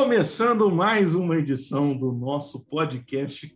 Começando 0.00 0.70
mais 0.70 1.16
uma 1.16 1.36
edição 1.36 1.92
do 1.92 2.12
nosso 2.12 2.64
podcast 2.66 3.52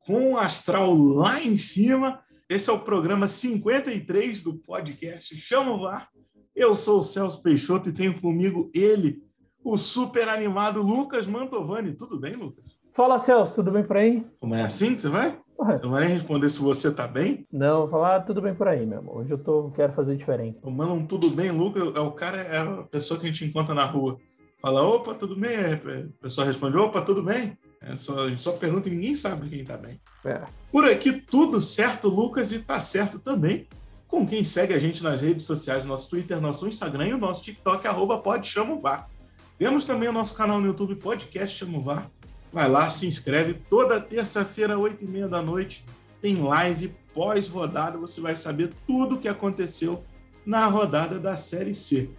com 0.00 0.34
o 0.34 0.38
astral 0.38 0.94
lá 0.94 1.42
em 1.42 1.56
cima. 1.56 2.20
Esse 2.50 2.68
é 2.68 2.72
o 2.72 2.80
programa 2.80 3.26
53 3.26 4.42
do 4.42 4.58
podcast 4.58 5.34
Chama 5.38 5.72
o 5.72 5.80
VAR. 5.80 6.10
Eu 6.54 6.76
sou 6.76 7.00
o 7.00 7.02
Celso 7.02 7.42
Peixoto 7.42 7.88
e 7.88 7.94
tenho 7.94 8.20
comigo 8.20 8.70
ele, 8.74 9.22
o 9.64 9.78
super 9.78 10.28
animado 10.28 10.82
Lucas 10.82 11.26
Mantovani. 11.26 11.94
Tudo 11.94 12.20
bem, 12.20 12.34
Lucas? 12.34 12.66
Fala, 12.92 13.18
Celso, 13.18 13.54
tudo 13.54 13.70
bem 13.70 13.82
por 13.82 13.96
aí? 13.96 14.22
Como 14.38 14.54
é 14.54 14.64
assim 14.64 14.98
você 14.98 15.08
vai? 15.08 15.40
Você 15.56 15.82
não 15.82 15.92
vai 15.92 16.06
responder 16.06 16.50
se 16.50 16.60
você 16.60 16.92
tá 16.92 17.08
bem? 17.08 17.46
Não, 17.50 17.80
vou 17.80 17.88
falar 17.88 18.20
tudo 18.20 18.42
bem 18.42 18.54
por 18.54 18.68
aí, 18.68 18.84
meu 18.84 18.98
amor. 18.98 19.20
Hoje 19.20 19.30
eu 19.30 19.38
tô, 19.38 19.70
quero 19.70 19.94
fazer 19.94 20.14
diferente. 20.14 20.58
Mano, 20.62 20.92
um 20.92 21.06
tudo 21.06 21.30
bem, 21.30 21.50
Lucas, 21.50 21.90
é 21.94 22.00
o 22.00 22.12
cara, 22.12 22.42
é 22.42 22.58
a 22.58 22.82
pessoa 22.82 23.18
que 23.18 23.24
a 23.24 23.30
gente 23.30 23.46
encontra 23.46 23.74
na 23.74 23.86
rua. 23.86 24.18
Fala, 24.66 24.82
opa, 24.82 25.14
tudo 25.14 25.36
bem? 25.36 25.54
É, 25.54 25.74
a 25.74 26.22
pessoa 26.22 26.44
responde, 26.44 26.76
opa, 26.76 27.00
tudo 27.00 27.22
bem? 27.22 27.56
É 27.80 27.94
só, 27.94 28.24
a 28.24 28.28
gente 28.28 28.42
só 28.42 28.50
pergunta 28.50 28.88
e 28.88 28.90
ninguém 28.90 29.14
sabe 29.14 29.48
quem 29.48 29.64
tá 29.64 29.76
bem. 29.76 30.00
É. 30.24 30.42
Por 30.72 30.84
aqui, 30.84 31.12
tudo 31.12 31.60
certo, 31.60 32.08
Lucas, 32.08 32.50
e 32.50 32.58
tá 32.58 32.80
certo 32.80 33.20
também 33.20 33.68
com 34.08 34.26
quem 34.26 34.42
segue 34.42 34.74
a 34.74 34.78
gente 34.80 35.04
nas 35.04 35.22
redes 35.22 35.46
sociais, 35.46 35.84
nosso 35.84 36.10
Twitter, 36.10 36.40
nosso 36.40 36.66
Instagram 36.66 37.06
e 37.06 37.14
o 37.14 37.16
nosso 37.16 37.44
TikTok, 37.44 37.86
arroba 37.86 38.18
pode 38.18 38.52
VAR. 38.82 39.08
Temos 39.56 39.84
também 39.84 40.08
o 40.08 40.12
nosso 40.12 40.34
canal 40.34 40.60
no 40.60 40.66
YouTube, 40.66 40.96
Podcast 40.96 41.56
Chamo 41.56 41.80
VAR. 41.80 42.10
Vai 42.52 42.68
lá, 42.68 42.90
se 42.90 43.06
inscreve. 43.06 43.54
Toda 43.70 44.00
terça-feira, 44.00 44.76
oito 44.76 45.04
e 45.04 45.06
meia 45.06 45.28
da 45.28 45.40
noite, 45.40 45.84
tem 46.20 46.42
live 46.42 46.92
pós-rodada. 47.14 47.98
Você 47.98 48.20
vai 48.20 48.34
saber 48.34 48.72
tudo 48.84 49.14
o 49.14 49.20
que 49.20 49.28
aconteceu 49.28 50.02
na 50.44 50.66
rodada 50.66 51.20
da 51.20 51.36
Série 51.36 51.72
C. 51.72 52.10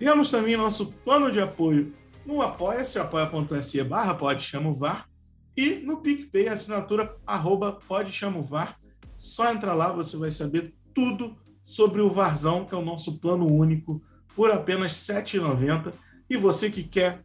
Temos 0.00 0.30
também 0.30 0.56
nosso 0.56 0.86
plano 1.04 1.30
de 1.30 1.38
apoio 1.38 1.94
no 2.24 2.40
apoia-se, 2.40 2.98
apoia.se 2.98 3.84
barra 3.84 4.14
pode 4.14 4.42
chamo 4.42 4.72
VAR 4.72 5.06
e 5.54 5.74
no 5.74 5.98
PicPay, 5.98 6.48
assinatura 6.48 7.14
arroba 7.26 7.78
pode 7.86 8.10
chamo 8.10 8.40
VAR. 8.40 8.80
Só 9.14 9.52
entrar 9.52 9.74
lá, 9.74 9.92
você 9.92 10.16
vai 10.16 10.30
saber 10.30 10.74
tudo 10.94 11.36
sobre 11.62 12.00
o 12.00 12.08
Varzão, 12.08 12.64
que 12.64 12.74
é 12.74 12.78
o 12.78 12.84
nosso 12.84 13.18
plano 13.18 13.46
único, 13.46 14.00
por 14.34 14.50
apenas 14.50 15.06
R$ 15.06 15.22
7,90. 15.22 15.92
E 16.30 16.38
você 16.38 16.70
que 16.70 16.82
quer 16.82 17.22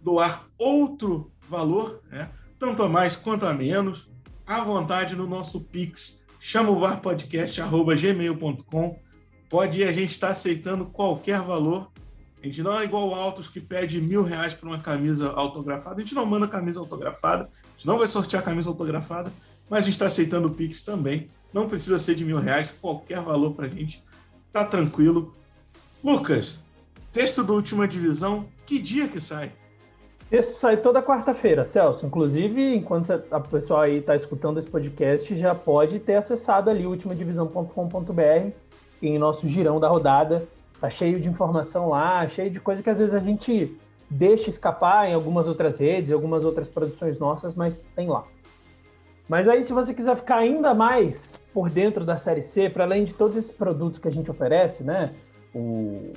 doar 0.00 0.48
outro 0.58 1.30
valor, 1.48 2.02
né, 2.10 2.28
tanto 2.58 2.82
a 2.82 2.88
mais 2.88 3.14
quanto 3.14 3.46
a 3.46 3.54
menos, 3.54 4.10
à 4.44 4.60
vontade 4.62 5.14
no 5.14 5.28
nosso 5.28 5.60
Pix, 5.60 6.26
chama 6.40 6.70
o 6.70 6.80
varpodcast.gmail.com. 6.80 8.98
Pode 9.48 9.80
ir, 9.80 9.84
a 9.84 9.92
gente 9.92 10.10
está 10.10 10.30
aceitando 10.30 10.86
qualquer 10.86 11.40
valor. 11.40 11.92
A 12.46 12.48
gente 12.48 12.62
não 12.62 12.78
é 12.78 12.84
igual 12.84 13.08
o 13.08 13.14
Autos 13.14 13.48
que 13.48 13.60
pede 13.60 14.00
mil 14.00 14.22
reais 14.22 14.54
para 14.54 14.68
uma 14.68 14.78
camisa 14.78 15.32
autografada. 15.32 15.96
A 15.96 16.00
gente 16.00 16.14
não 16.14 16.24
manda 16.24 16.46
camisa 16.46 16.78
autografada, 16.78 17.44
a 17.44 17.70
gente 17.76 17.86
não 17.88 17.98
vai 17.98 18.06
sortear 18.06 18.40
camisa 18.40 18.68
autografada, 18.68 19.32
mas 19.68 19.80
a 19.80 19.82
gente 19.82 19.94
está 19.94 20.06
aceitando 20.06 20.46
o 20.46 20.52
Pix 20.52 20.84
também. 20.84 21.28
Não 21.52 21.68
precisa 21.68 21.98
ser 21.98 22.14
de 22.14 22.24
mil 22.24 22.38
reais, 22.38 22.70
qualquer 22.70 23.20
valor 23.20 23.52
para 23.52 23.66
a 23.66 23.68
gente. 23.68 24.00
Tá 24.52 24.64
tranquilo. 24.64 25.34
Lucas, 26.04 26.60
texto 27.10 27.42
da 27.42 27.52
última 27.52 27.88
divisão, 27.88 28.46
que 28.64 28.78
dia 28.78 29.08
que 29.08 29.20
sai? 29.20 29.50
Texto 30.30 30.56
sai 30.56 30.76
toda 30.76 31.02
quarta-feira, 31.02 31.64
Celso. 31.64 32.06
Inclusive, 32.06 32.76
enquanto 32.76 33.10
a 33.28 33.40
pessoa 33.40 33.86
aí 33.86 33.98
está 33.98 34.14
escutando 34.14 34.58
esse 34.58 34.68
podcast, 34.68 35.36
já 35.36 35.52
pode 35.52 35.98
ter 35.98 36.14
acessado 36.14 36.70
ali 36.70 36.86
ultimadivisão.com.br 36.86 38.50
em 39.02 39.18
nosso 39.18 39.48
girão 39.48 39.80
da 39.80 39.88
rodada. 39.88 40.46
Tá 40.80 40.90
cheio 40.90 41.20
de 41.20 41.28
informação 41.28 41.88
lá, 41.88 42.28
cheio 42.28 42.50
de 42.50 42.60
coisa 42.60 42.82
que 42.82 42.90
às 42.90 42.98
vezes 42.98 43.14
a 43.14 43.18
gente 43.18 43.76
deixa 44.10 44.50
escapar 44.50 45.08
em 45.08 45.14
algumas 45.14 45.48
outras 45.48 45.78
redes, 45.78 46.12
algumas 46.12 46.44
outras 46.44 46.68
produções 46.68 47.18
nossas, 47.18 47.54
mas 47.54 47.82
tem 47.94 48.08
lá. 48.08 48.24
Mas 49.28 49.48
aí, 49.48 49.64
se 49.64 49.72
você 49.72 49.92
quiser 49.92 50.16
ficar 50.16 50.36
ainda 50.36 50.72
mais 50.72 51.34
por 51.52 51.68
dentro 51.68 52.04
da 52.04 52.16
Série 52.16 52.42
C, 52.42 52.70
para 52.70 52.84
além 52.84 53.04
de 53.04 53.14
todos 53.14 53.36
esses 53.36 53.50
produtos 53.50 53.98
que 53.98 54.06
a 54.06 54.10
gente 54.10 54.30
oferece, 54.30 54.84
né? 54.84 55.12
O, 55.54 56.12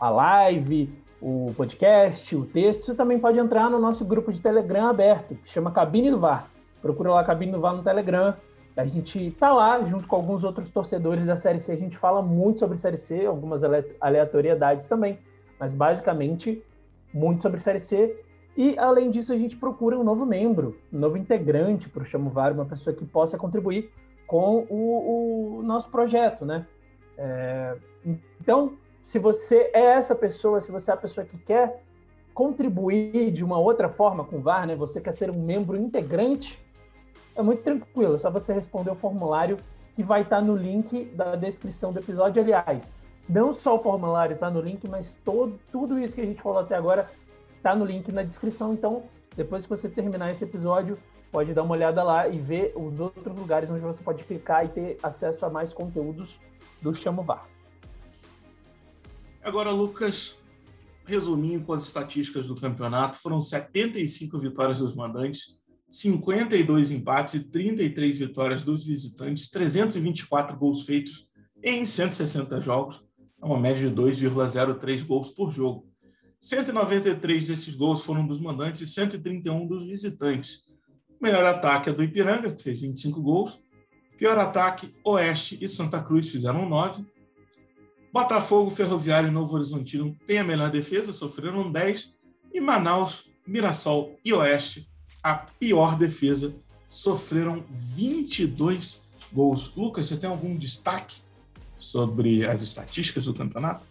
a 0.00 0.08
live, 0.08 0.90
o 1.20 1.52
podcast, 1.54 2.34
o 2.34 2.46
texto, 2.46 2.86
você 2.86 2.94
também 2.94 3.18
pode 3.18 3.38
entrar 3.38 3.68
no 3.68 3.78
nosso 3.78 4.04
grupo 4.04 4.32
de 4.32 4.40
Telegram 4.40 4.88
aberto, 4.88 5.34
que 5.34 5.50
chama 5.50 5.70
Cabine 5.70 6.10
do 6.10 6.18
VAR. 6.18 6.48
Procura 6.80 7.10
lá 7.10 7.24
Cabine 7.24 7.52
do 7.52 7.60
VAR 7.60 7.76
no 7.76 7.82
Telegram. 7.82 8.34
A 8.76 8.84
gente 8.84 9.30
tá 9.32 9.52
lá 9.54 9.82
junto 9.84 10.06
com 10.06 10.16
alguns 10.16 10.44
outros 10.44 10.68
torcedores 10.68 11.24
da 11.24 11.36
Série 11.36 11.58
C. 11.58 11.72
A 11.72 11.76
gente 11.76 11.96
fala 11.96 12.20
muito 12.20 12.60
sobre 12.60 12.76
Série 12.76 12.98
C, 12.98 13.24
algumas 13.24 13.62
aleatoriedades 14.00 14.86
também, 14.86 15.18
mas 15.58 15.72
basicamente 15.72 16.62
muito 17.12 17.40
sobre 17.40 17.58
Série 17.58 17.80
C. 17.80 18.22
E, 18.54 18.78
além 18.78 19.10
disso, 19.10 19.32
a 19.32 19.36
gente 19.36 19.56
procura 19.56 19.98
um 19.98 20.04
novo 20.04 20.26
membro, 20.26 20.78
um 20.92 20.98
novo 20.98 21.16
integrante 21.16 21.88
para 21.88 22.02
o 22.02 22.06
Chamo 22.06 22.28
VAR, 22.28 22.52
uma 22.52 22.66
pessoa 22.66 22.94
que 22.94 23.04
possa 23.04 23.38
contribuir 23.38 23.90
com 24.26 24.66
o, 24.68 25.58
o 25.58 25.62
nosso 25.62 25.90
projeto, 25.90 26.44
né? 26.44 26.66
É, 27.16 27.76
então, 28.40 28.74
se 29.02 29.18
você 29.18 29.70
é 29.72 29.80
essa 29.80 30.14
pessoa, 30.14 30.60
se 30.60 30.70
você 30.70 30.90
é 30.90 30.94
a 30.94 30.96
pessoa 30.98 31.26
que 31.26 31.38
quer 31.38 31.82
contribuir 32.34 33.30
de 33.30 33.42
uma 33.42 33.58
outra 33.58 33.88
forma 33.88 34.24
com 34.24 34.36
o 34.36 34.40
VAR, 34.40 34.66
né? 34.66 34.76
Você 34.76 35.00
quer 35.00 35.12
ser 35.12 35.30
um 35.30 35.42
membro 35.42 35.76
integrante, 35.76 36.58
é 37.36 37.42
muito 37.42 37.62
tranquilo, 37.62 38.14
é 38.14 38.18
só 38.18 38.30
você 38.30 38.52
responder 38.52 38.90
o 38.90 38.94
formulário 38.94 39.58
que 39.94 40.02
vai 40.02 40.22
estar 40.22 40.42
no 40.42 40.56
link 40.56 41.06
da 41.14 41.36
descrição 41.36 41.92
do 41.92 41.98
episódio. 41.98 42.42
Aliás, 42.42 42.92
não 43.28 43.54
só 43.54 43.76
o 43.76 43.82
formulário 43.82 44.34
está 44.34 44.50
no 44.50 44.60
link, 44.60 44.88
mas 44.88 45.18
todo, 45.24 45.58
tudo 45.70 45.98
isso 45.98 46.14
que 46.14 46.20
a 46.20 46.26
gente 46.26 46.42
falou 46.42 46.60
até 46.60 46.74
agora 46.74 47.08
Tá 47.66 47.74
no 47.74 47.84
link 47.84 48.12
na 48.12 48.22
descrição. 48.22 48.72
Então, 48.72 49.08
depois 49.34 49.64
que 49.64 49.70
você 49.70 49.88
terminar 49.88 50.30
esse 50.30 50.44
episódio, 50.44 50.96
pode 51.32 51.52
dar 51.52 51.64
uma 51.64 51.74
olhada 51.74 52.00
lá 52.00 52.28
e 52.28 52.38
ver 52.38 52.72
os 52.76 53.00
outros 53.00 53.34
lugares 53.34 53.68
onde 53.68 53.80
você 53.80 54.04
pode 54.04 54.22
clicar 54.22 54.64
e 54.64 54.68
ter 54.68 54.98
acesso 55.02 55.44
a 55.44 55.50
mais 55.50 55.72
conteúdos 55.72 56.38
do 56.80 56.94
Chamo 56.94 57.24
VAR. 57.24 57.44
Agora, 59.42 59.70
Lucas, 59.72 60.38
resumindo 61.04 61.64
com 61.64 61.72
as 61.72 61.82
estatísticas 61.82 62.46
do 62.46 62.54
campeonato, 62.54 63.18
foram 63.18 63.42
75 63.42 64.38
vitórias 64.38 64.78
dos 64.78 64.94
mandantes, 64.94 65.58
52 65.88 66.90
empates 66.90 67.34
e 67.34 67.40
33 67.40 68.18
vitórias 68.18 68.62
dos 68.62 68.84
visitantes, 68.84 69.48
324 69.48 70.56
gols 70.56 70.84
feitos 70.84 71.26
em 71.62 71.86
160 71.86 72.60
jogos, 72.60 73.02
uma 73.40 73.58
média 73.58 73.88
de 73.88 73.94
2,03 73.94 75.04
gols 75.04 75.30
por 75.30 75.52
jogo. 75.52 75.86
193 76.40 77.48
desses 77.48 77.74
gols 77.74 78.02
foram 78.02 78.26
dos 78.26 78.40
mandantes 78.40 78.82
e 78.82 78.86
131 78.86 79.66
dos 79.66 79.86
visitantes. 79.86 80.60
O 81.20 81.24
melhor 81.24 81.44
ataque 81.44 81.90
é 81.90 81.92
do 81.92 82.02
Ipiranga, 82.02 82.52
que 82.52 82.62
fez 82.62 82.80
25 82.80 83.22
gols. 83.22 83.58
Pior 84.18 84.38
ataque, 84.38 84.94
Oeste 85.04 85.58
e 85.60 85.68
Santa 85.68 86.02
Cruz 86.02 86.28
fizeram 86.28 86.68
9. 86.68 87.04
Botafogo, 88.12 88.70
Ferroviário 88.70 89.28
e 89.28 89.32
Novo 89.32 89.54
Horizontino 89.54 90.16
têm 90.26 90.38
a 90.38 90.44
melhor 90.44 90.70
defesa, 90.70 91.12
sofreram 91.12 91.70
10. 91.70 92.12
E 92.52 92.60
Manaus, 92.60 93.30
Mirassol 93.46 94.18
e 94.24 94.32
Oeste, 94.32 94.88
a 95.22 95.34
pior 95.34 95.98
defesa, 95.98 96.54
sofreram 96.88 97.64
22 97.70 99.00
gols. 99.32 99.74
Lucas, 99.76 100.06
você 100.06 100.16
tem 100.16 100.28
algum 100.28 100.56
destaque 100.56 101.16
sobre 101.78 102.46
as 102.46 102.62
estatísticas 102.62 103.26
do 103.26 103.34
campeonato? 103.34 103.84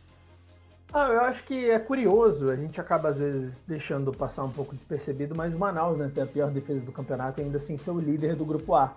Ah, 0.94 1.10
eu 1.10 1.22
acho 1.22 1.44
que 1.44 1.70
é 1.70 1.78
curioso, 1.78 2.50
a 2.50 2.56
gente 2.56 2.80
acaba 2.80 3.10
às 3.10 3.18
vezes 3.18 3.62
deixando 3.68 4.14
passar 4.14 4.44
um 4.46 4.50
pouco 4.50 4.74
despercebido, 4.74 5.36
mas 5.36 5.54
o 5.54 5.60
Manaus 5.60 5.98
né, 5.98 6.10
tem 6.14 6.24
a 6.24 6.28
pior 6.28 6.50
defesa 6.50 6.80
do 6.80 6.92
campeonato 6.92 7.42
e 7.42 7.44
ainda 7.44 7.58
assim 7.58 7.78
ser 7.78 7.92
o 7.92 8.00
líder 8.00 8.36
do 8.36 8.46
grupo 8.46 8.76
A. 8.76 8.96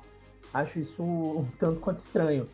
Acho 0.55 0.79
isso 0.79 1.03
um 1.03 1.45
tanto 1.59 1.81
quanto 1.81 1.99
estranho. 1.99 2.49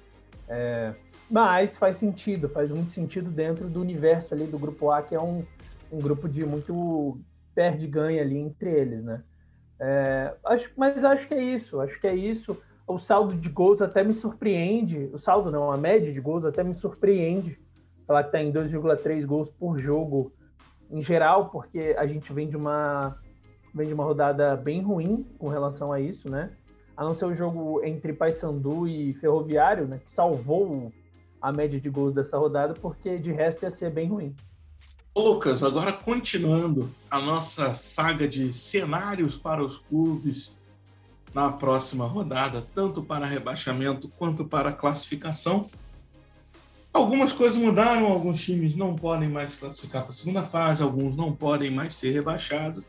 É, 0.48 0.94
mas 1.30 1.76
faz 1.76 1.96
sentido, 1.96 2.48
faz 2.48 2.70
muito 2.70 2.92
sentido 2.92 3.30
dentro 3.30 3.68
do 3.68 3.80
universo 3.80 4.32
ali 4.34 4.46
do 4.46 4.58
grupo 4.58 4.90
A, 4.90 5.02
que 5.02 5.14
é 5.14 5.20
um, 5.20 5.44
um 5.92 5.98
grupo 5.98 6.28
de 6.28 6.44
muito 6.44 7.18
perde-ganha 7.54 8.22
ali 8.22 8.38
entre 8.38 8.70
eles, 8.70 9.02
né? 9.02 9.22
É, 9.80 10.34
acho, 10.44 10.70
mas 10.76 11.04
acho 11.04 11.26
que 11.26 11.34
é 11.34 11.42
isso, 11.42 11.80
acho 11.80 12.00
que 12.00 12.06
é 12.06 12.14
isso. 12.14 12.56
O 12.86 12.98
saldo 12.98 13.34
de 13.34 13.48
gols 13.48 13.80
até 13.80 14.04
me 14.04 14.12
surpreende, 14.12 15.10
o 15.12 15.18
saldo 15.18 15.50
não, 15.50 15.72
a 15.72 15.76
média 15.76 16.12
de 16.12 16.20
gols 16.20 16.44
até 16.44 16.62
me 16.62 16.74
surpreende 16.74 17.58
ela 18.08 18.20
está 18.20 18.42
em 18.42 18.52
2,3 18.52 19.24
gols 19.24 19.50
por 19.50 19.78
jogo 19.78 20.32
em 20.90 21.02
geral, 21.02 21.48
porque 21.48 21.94
a 21.98 22.06
gente 22.06 22.32
vem 22.32 22.48
de 22.48 22.56
uma 22.56 23.16
vem 23.74 23.88
de 23.88 23.94
uma 23.94 24.04
rodada 24.04 24.56
bem 24.56 24.80
ruim 24.80 25.26
com 25.36 25.48
relação 25.48 25.92
a 25.92 25.98
isso, 25.98 26.30
né? 26.30 26.52
A 26.96 27.02
não 27.02 27.12
ser 27.12 27.24
o 27.24 27.34
jogo 27.34 27.82
entre 27.84 28.12
Paysandu 28.12 28.86
e 28.86 29.14
Ferroviário, 29.14 29.88
né, 29.88 29.98
que 29.98 30.08
salvou 30.08 30.92
a 31.42 31.50
média 31.50 31.80
de 31.80 31.90
gols 31.90 32.12
dessa 32.12 32.38
rodada, 32.38 32.74
porque 32.74 33.18
de 33.18 33.32
resto 33.32 33.64
ia 33.64 33.70
ser 33.70 33.90
bem 33.90 34.08
ruim. 34.08 34.36
Lucas, 35.16 35.62
agora 35.62 35.92
continuando 35.92 36.92
a 37.08 37.20
nossa 37.20 37.72
saga 37.76 38.26
de 38.26 38.52
cenários 38.52 39.36
para 39.36 39.64
os 39.64 39.78
clubes 39.78 40.50
na 41.32 41.52
próxima 41.52 42.04
rodada, 42.04 42.66
tanto 42.74 43.00
para 43.00 43.24
rebaixamento 43.24 44.08
quanto 44.08 44.44
para 44.44 44.72
classificação. 44.72 45.68
Algumas 46.92 47.32
coisas 47.32 47.56
mudaram, 47.56 48.06
alguns 48.06 48.40
times 48.42 48.74
não 48.74 48.96
podem 48.96 49.28
mais 49.28 49.54
classificar 49.54 50.02
para 50.02 50.10
a 50.10 50.14
segunda 50.14 50.42
fase, 50.42 50.82
alguns 50.82 51.16
não 51.16 51.32
podem 51.32 51.70
mais 51.70 51.94
ser 51.94 52.10
rebaixados. 52.10 52.82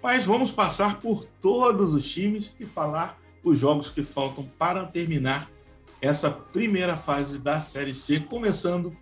Mas 0.00 0.24
vamos 0.24 0.52
passar 0.52 1.00
por 1.00 1.26
todos 1.40 1.94
os 1.94 2.08
times 2.08 2.52
e 2.60 2.64
falar 2.64 3.18
os 3.42 3.58
jogos 3.58 3.90
que 3.90 4.04
faltam 4.04 4.48
para 4.56 4.84
terminar 4.84 5.50
essa 6.00 6.30
primeira 6.30 6.96
fase 6.96 7.38
da 7.38 7.58
Série 7.60 7.94
C, 7.94 8.20
começando 8.20 8.96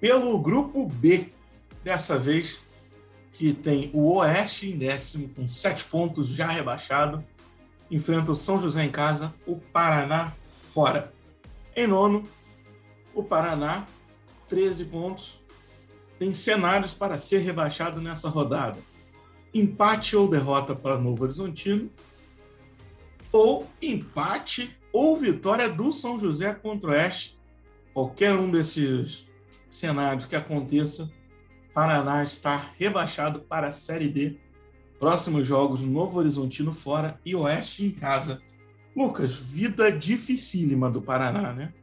pelo 0.00 0.38
grupo 0.38 0.86
B. 0.86 1.35
Dessa 1.86 2.18
vez, 2.18 2.58
que 3.34 3.52
tem 3.52 3.92
o 3.94 4.16
Oeste 4.16 4.68
em 4.68 4.76
décimo, 4.76 5.28
com 5.28 5.46
sete 5.46 5.84
pontos 5.84 6.26
já 6.26 6.48
rebaixado, 6.48 7.24
enfrenta 7.88 8.32
o 8.32 8.34
São 8.34 8.60
José 8.60 8.82
em 8.82 8.90
casa, 8.90 9.32
o 9.46 9.54
Paraná 9.54 10.32
fora. 10.74 11.12
Em 11.76 11.86
nono, 11.86 12.24
o 13.14 13.22
Paraná, 13.22 13.86
13 14.48 14.86
pontos, 14.86 15.40
tem 16.18 16.34
cenários 16.34 16.92
para 16.92 17.20
ser 17.20 17.38
rebaixado 17.38 18.00
nessa 18.00 18.28
rodada. 18.28 18.80
Empate 19.54 20.16
ou 20.16 20.26
derrota 20.26 20.74
para 20.74 20.98
Novo 20.98 21.22
Horizontino, 21.22 21.88
ou 23.30 23.64
empate 23.80 24.76
ou 24.92 25.16
vitória 25.16 25.68
do 25.68 25.92
São 25.92 26.18
José 26.18 26.52
contra 26.52 26.90
o 26.90 26.92
Oeste. 26.94 27.38
Qualquer 27.94 28.34
um 28.34 28.50
desses 28.50 29.24
cenários 29.70 30.26
que 30.26 30.34
aconteça, 30.34 31.08
Paraná 31.76 32.22
está 32.22 32.70
rebaixado 32.78 33.40
para 33.40 33.68
a 33.68 33.72
Série 33.72 34.08
D. 34.08 34.38
Próximos 34.98 35.46
jogos, 35.46 35.82
Novo 35.82 36.18
Horizontino 36.18 36.72
fora 36.72 37.20
e 37.22 37.36
Oeste 37.36 37.84
em 37.84 37.90
casa. 37.90 38.40
Lucas, 38.96 39.36
vida 39.36 39.92
dificílima 39.92 40.90
do 40.90 41.02
Paraná, 41.02 41.52
né? 41.52 41.74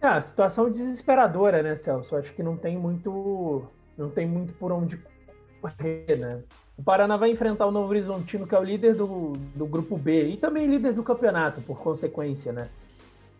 É, 0.00 0.06
a 0.06 0.20
situação 0.22 0.70
desesperadora, 0.70 1.62
né, 1.62 1.76
Celso? 1.76 2.16
Acho 2.16 2.32
que 2.32 2.42
não 2.42 2.56
tem 2.56 2.78
muito, 2.78 3.62
não 3.94 4.08
tem 4.08 4.26
muito 4.26 4.54
por 4.54 4.72
onde 4.72 4.98
correr, 5.60 6.16
né? 6.18 6.42
O 6.74 6.82
Paraná 6.82 7.18
vai 7.18 7.30
enfrentar 7.30 7.66
o 7.66 7.70
Novo 7.70 7.90
Horizontino, 7.90 8.46
que 8.46 8.54
é 8.54 8.58
o 8.58 8.64
líder 8.64 8.94
do, 8.94 9.34
do 9.54 9.66
grupo 9.66 9.98
B 9.98 10.28
e 10.28 10.38
também 10.38 10.66
líder 10.66 10.94
do 10.94 11.02
campeonato, 11.02 11.60
por 11.60 11.78
consequência, 11.78 12.54
né? 12.54 12.70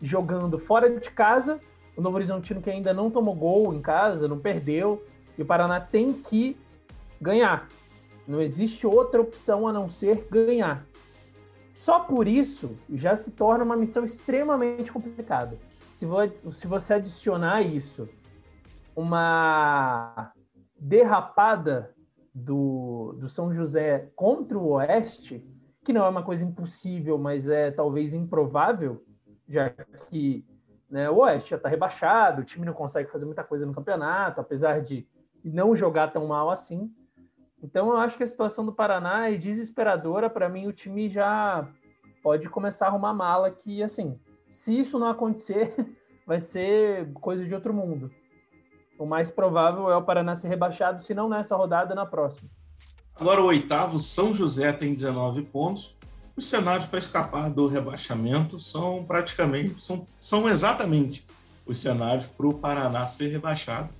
Jogando 0.02 0.58
fora 0.58 0.90
de 0.90 1.10
casa, 1.10 1.58
o 1.96 2.02
Novo 2.02 2.16
Horizontino 2.16 2.60
que 2.60 2.68
ainda 2.68 2.92
não 2.92 3.10
tomou 3.10 3.34
gol 3.34 3.72
em 3.72 3.80
casa, 3.80 4.28
não 4.28 4.38
perdeu, 4.38 5.02
e 5.36 5.42
o 5.42 5.46
Paraná 5.46 5.80
tem 5.80 6.12
que 6.12 6.56
ganhar. 7.20 7.68
Não 8.26 8.40
existe 8.40 8.86
outra 8.86 9.20
opção 9.20 9.66
a 9.66 9.72
não 9.72 9.88
ser 9.88 10.26
ganhar. 10.30 10.86
Só 11.74 12.00
por 12.00 12.28
isso 12.28 12.76
já 12.92 13.16
se 13.16 13.32
torna 13.32 13.64
uma 13.64 13.76
missão 13.76 14.04
extremamente 14.04 14.92
complicada. 14.92 15.58
Se, 15.94 16.66
você 16.66 16.94
adicionar 16.94 17.62
isso, 17.62 18.08
uma 18.94 20.32
derrapada 20.78 21.94
do, 22.34 23.14
do 23.18 23.28
São 23.28 23.52
José 23.52 24.10
contra 24.16 24.58
o 24.58 24.72
Oeste, 24.72 25.46
que 25.84 25.92
não 25.92 26.04
é 26.04 26.08
uma 26.08 26.22
coisa 26.22 26.44
impossível, 26.44 27.18
mas 27.18 27.48
é 27.48 27.70
talvez 27.70 28.14
improvável, 28.14 29.04
já 29.48 29.70
que 29.70 30.44
né, 30.90 31.08
o 31.08 31.18
Oeste 31.18 31.50
já 31.50 31.56
está 31.56 31.68
rebaixado, 31.68 32.42
o 32.42 32.44
time 32.44 32.66
não 32.66 32.74
consegue 32.74 33.10
fazer 33.10 33.24
muita 33.24 33.44
coisa 33.44 33.64
no 33.64 33.72
campeonato, 33.72 34.40
apesar 34.40 34.80
de 34.80 35.06
não 35.44 35.74
jogar 35.74 36.12
tão 36.12 36.26
mal 36.26 36.50
assim. 36.50 36.90
Então 37.62 37.90
eu 37.90 37.96
acho 37.96 38.16
que 38.16 38.24
a 38.24 38.26
situação 38.26 38.64
do 38.64 38.72
Paraná 38.72 39.30
é 39.30 39.36
desesperadora. 39.36 40.28
Para 40.28 40.48
mim, 40.48 40.66
o 40.66 40.72
time 40.72 41.08
já 41.08 41.68
pode 42.22 42.48
começar 42.48 42.86
a 42.86 42.88
arrumar 42.88 43.14
mala 43.14 43.50
que, 43.50 43.82
assim, 43.82 44.18
se 44.50 44.78
isso 44.78 44.98
não 44.98 45.08
acontecer, 45.08 45.74
vai 46.26 46.40
ser 46.40 47.12
coisa 47.14 47.46
de 47.46 47.54
outro 47.54 47.72
mundo. 47.72 48.10
O 48.98 49.06
mais 49.06 49.30
provável 49.30 49.90
é 49.90 49.96
o 49.96 50.02
Paraná 50.02 50.34
ser 50.34 50.48
rebaixado, 50.48 51.04
se 51.04 51.14
não 51.14 51.28
nessa 51.28 51.56
rodada, 51.56 51.94
na 51.94 52.06
próxima. 52.06 52.48
Agora 53.14 53.40
o 53.40 53.46
oitavo, 53.46 53.98
São 53.98 54.34
José 54.34 54.72
tem 54.72 54.94
19 54.94 55.42
pontos. 55.42 55.96
Os 56.36 56.46
cenários 56.46 56.86
para 56.86 56.98
escapar 56.98 57.50
do 57.50 57.66
rebaixamento 57.66 58.58
são 58.58 59.04
praticamente, 59.04 59.84
são, 59.84 60.06
são 60.20 60.48
exatamente 60.48 61.26
os 61.66 61.78
cenários 61.78 62.26
para 62.26 62.46
o 62.46 62.54
Paraná 62.54 63.04
ser 63.04 63.28
rebaixado 63.28 63.90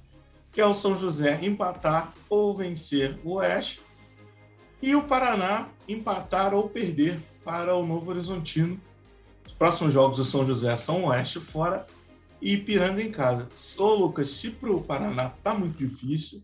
que 0.52 0.60
é 0.60 0.66
o 0.66 0.75
São 0.75 0.99
José 0.99 1.40
empatar 1.43 2.12
ou 2.28 2.54
vencer 2.54 3.19
o 3.25 3.34
Oeste, 3.37 3.81
e 4.82 4.94
o 4.94 5.04
Paraná 5.04 5.69
empatar 5.88 6.52
ou 6.52 6.69
perder 6.69 7.19
para 7.44 7.75
o 7.75 7.87
Novo 7.87 8.10
Horizontino. 8.10 8.78
Os 9.46 9.52
próximos 9.52 9.94
jogos 9.94 10.19
do 10.19 10.25
São 10.25 10.46
José 10.46 10.76
são 10.76 11.04
Oeste 11.04 11.40
fora 11.40 11.87
e 12.40 12.54
Ipiranga 12.54 13.00
em 13.00 13.10
casa. 13.10 13.49
Ô, 13.78 13.94
Lucas, 13.94 14.31
se 14.31 14.50
para 14.50 14.70
o 14.70 14.82
Paraná 14.82 15.31
tá 15.43 15.54
muito 15.54 15.78
difícil, 15.78 16.43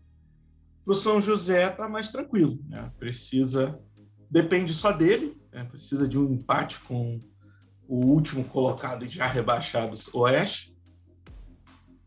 para 0.85 0.93
o 0.93 0.95
São 0.95 1.21
José 1.21 1.69
tá 1.69 1.87
mais 1.87 2.11
tranquilo. 2.11 2.57
Né? 2.67 2.89
Precisa, 2.97 3.77
depende 4.31 4.73
só 4.73 4.91
dele, 4.91 5.37
né? 5.51 5.65
precisa 5.65 6.07
de 6.07 6.17
um 6.17 6.33
empate 6.33 6.79
com 6.79 7.21
o 7.87 8.05
último 8.05 8.43
colocado 8.45 9.03
e 9.05 9.09
já 9.09 9.27
rebaixado 9.27 9.97
Oeste 10.13 10.68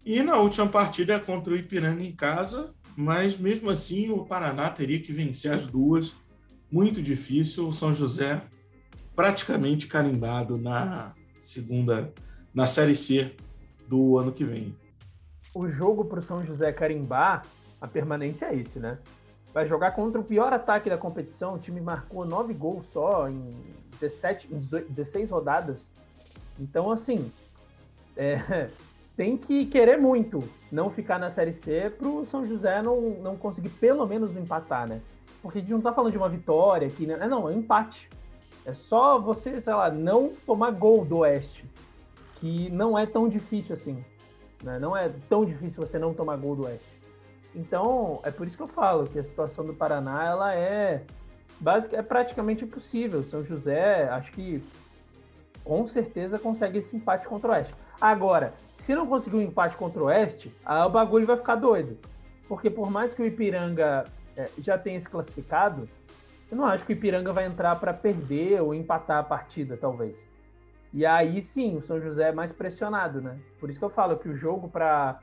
e 0.05 0.23
na 0.23 0.37
última 0.39 0.67
partida 0.67 1.15
é 1.15 1.19
contra 1.19 1.53
o 1.53 1.57
Ipiranga 1.57 2.03
em 2.03 2.13
casa, 2.13 2.75
mas 2.97 3.39
mesmo 3.39 3.71
assim 3.71 4.11
o 4.11 4.25
Paraná 4.25 4.69
teria 4.71 5.01
que 5.01 5.13
vencer 5.13 5.53
as 5.53 5.67
duas. 5.67 6.13
Muito 6.71 7.03
difícil. 7.03 7.69
O 7.69 7.73
São 7.73 7.95
José 7.95 8.43
praticamente 9.15 9.87
carimbado 9.87 10.59
na 10.59 11.15
segunda, 11.41 12.13
na 12.53 12.67
Série 12.67 12.97
C 12.97 13.37
do 13.87 14.19
ano 14.19 14.33
que 14.33 14.45
vem. 14.45 14.77
O 15.55 15.69
jogo 15.69 16.05
para 16.05 16.19
o 16.19 16.23
São 16.23 16.45
José 16.45 16.73
carimbar, 16.73 17.45
a 17.81 17.87
permanência 17.87 18.47
é 18.47 18.57
esse, 18.57 18.81
né? 18.81 18.99
Vai 19.53 19.67
jogar 19.67 19.93
contra 19.93 20.21
o 20.21 20.25
pior 20.25 20.53
ataque 20.53 20.89
da 20.89 20.97
competição. 20.97 21.55
O 21.55 21.59
time 21.59 21.81
marcou 21.81 22.25
nove 22.25 22.55
gols 22.55 22.87
só 22.87 23.29
em 23.29 23.55
17, 24.01 24.49
em 24.51 24.59
16 24.89 25.31
rodadas. 25.31 25.91
Então, 26.59 26.91
assim, 26.91 27.31
é, 28.17 28.69
tem 29.17 29.37
que 29.37 29.67
querer 29.67 29.99
muito 29.99 30.43
não 30.71 30.91
ficar 30.91 31.19
na 31.19 31.31
Série 31.31 31.53
C 31.53 31.91
para 31.91 32.09
o 32.09 32.25
São 32.25 32.45
José 32.45 32.81
não, 32.81 33.01
não 33.23 33.37
conseguir 33.37 33.69
pelo 33.69 34.07
menos 34.07 34.37
empatar, 34.37 34.87
né? 34.87 35.01
Porque 35.43 35.59
a 35.59 35.61
gente 35.61 35.71
não 35.71 35.79
está 35.79 35.93
falando 35.93 36.13
de 36.13 36.19
uma 36.19 36.29
vitória 36.29 36.87
aqui, 36.87 37.07
né? 37.07 37.17
Não, 37.27 37.49
é 37.49 37.53
um 37.53 37.59
empate. 37.59 38.09
É 38.65 38.73
só 38.73 39.19
você, 39.19 39.61
sei 39.61 39.75
lá, 39.75 39.91
não 39.91 40.33
tomar 40.47 40.71
gol 40.71 41.05
do 41.05 41.19
Oeste, 41.19 41.65
que 42.37 42.71
não 42.71 42.97
é 42.97 43.05
tão 43.05 43.29
difícil 43.29 43.75
assim. 43.75 43.99
Né? 44.63 44.79
Não 44.79 44.97
é 44.97 45.11
tão 45.29 45.45
difícil 45.45 45.85
você 45.85 45.99
não 45.99 46.15
tomar 46.15 46.37
gol 46.37 46.55
do 46.55 46.65
Oeste. 46.65 46.89
Então, 47.55 48.21
é 48.23 48.31
por 48.31 48.47
isso 48.47 48.57
que 48.57 48.63
eu 48.63 48.69
falo 48.69 49.07
que 49.07 49.19
a 49.19 49.25
situação 49.25 49.65
do 49.65 49.75
Paraná, 49.75 50.25
ela 50.25 50.55
é 50.55 51.03
básica, 51.61 51.97
é 51.97 52.03
praticamente 52.03 52.65
impossível. 52.65 53.25
São 53.25 53.45
José, 53.45 54.09
acho 54.09 54.33
que 54.33 54.63
com 55.65 55.87
certeza 55.87 56.39
consegue 56.39 56.79
esse 56.79 56.97
empate 56.97 57.27
contra 57.27 57.51
o 57.51 57.55
Oeste. 57.55 57.75
Agora, 58.01 58.53
se 58.77 58.95
não 58.95 59.07
conseguir 59.07 59.37
um 59.37 59.43
empate 59.43 59.77
contra 59.77 60.03
o 60.03 60.07
Oeste, 60.07 60.55
o 60.67 60.89
bagulho 60.89 61.27
vai 61.27 61.37
ficar 61.37 61.55
doido. 61.55 61.97
Porque 62.49 62.69
por 62.69 62.91
mais 62.91 63.15
que 63.15 63.23
o 63.23 63.25
Ipiranga 63.25 64.05
é, 64.37 64.49
já 64.59 64.77
tenha 64.77 64.99
se 64.99 65.09
classificado, 65.09 65.89
eu 66.51 66.57
não 66.57 66.67
acho 66.67 66.85
que 66.85 66.93
o 66.93 66.95
Ipiranga 66.95 67.33
vai 67.33 67.47
entrar 67.47 67.77
para 67.77 67.95
perder 67.95 68.61
ou 68.61 68.75
empatar 68.75 69.19
a 69.19 69.23
partida, 69.23 69.77
talvez. 69.77 70.27
E 70.93 71.07
aí 71.07 71.41
sim, 71.41 71.77
o 71.77 71.83
São 71.83 72.01
José 72.01 72.29
é 72.29 72.33
mais 72.33 72.53
pressionado, 72.53 73.23
né? 73.23 73.39
Por 73.59 73.71
isso 73.71 73.79
que 73.79 73.85
eu 73.85 73.91
falo 73.91 74.19
que 74.19 74.29
o 74.29 74.35
jogo 74.35 74.69
para 74.69 75.19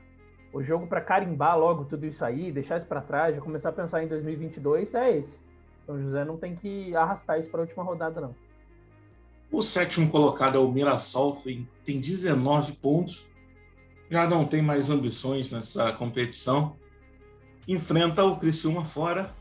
o 0.52 0.60
jogo 0.62 0.88
para 0.88 1.00
carimbar 1.00 1.56
logo 1.56 1.84
tudo 1.84 2.04
isso 2.04 2.24
aí, 2.24 2.50
deixar 2.50 2.76
isso 2.76 2.86
para 2.88 3.00
trás, 3.00 3.36
já 3.36 3.40
começar 3.40 3.68
a 3.68 3.72
pensar 3.72 4.02
em 4.02 4.08
2022 4.08 4.94
é 4.94 5.16
esse. 5.16 5.40
São 5.86 6.00
José 6.00 6.24
não 6.24 6.36
tem 6.36 6.56
que 6.56 6.94
arrastar 6.96 7.38
isso 7.38 7.48
para 7.48 7.60
a 7.60 7.62
última 7.62 7.84
rodada 7.84 8.20
não. 8.20 8.34
O 9.50 9.62
sétimo 9.62 10.10
colocado 10.10 10.56
é 10.56 10.60
o 10.60 10.70
Mirassol, 10.70 11.42
tem 11.84 12.00
19 12.00 12.72
pontos 12.74 13.30
já 14.10 14.26
não 14.26 14.44
tem 14.44 14.60
mais 14.60 14.90
ambições 14.90 15.50
nessa 15.50 15.92
competição, 15.92 16.76
enfrenta 17.68 18.24
o 18.24 18.36
Criciúma 18.36 18.84
fora 18.84 19.32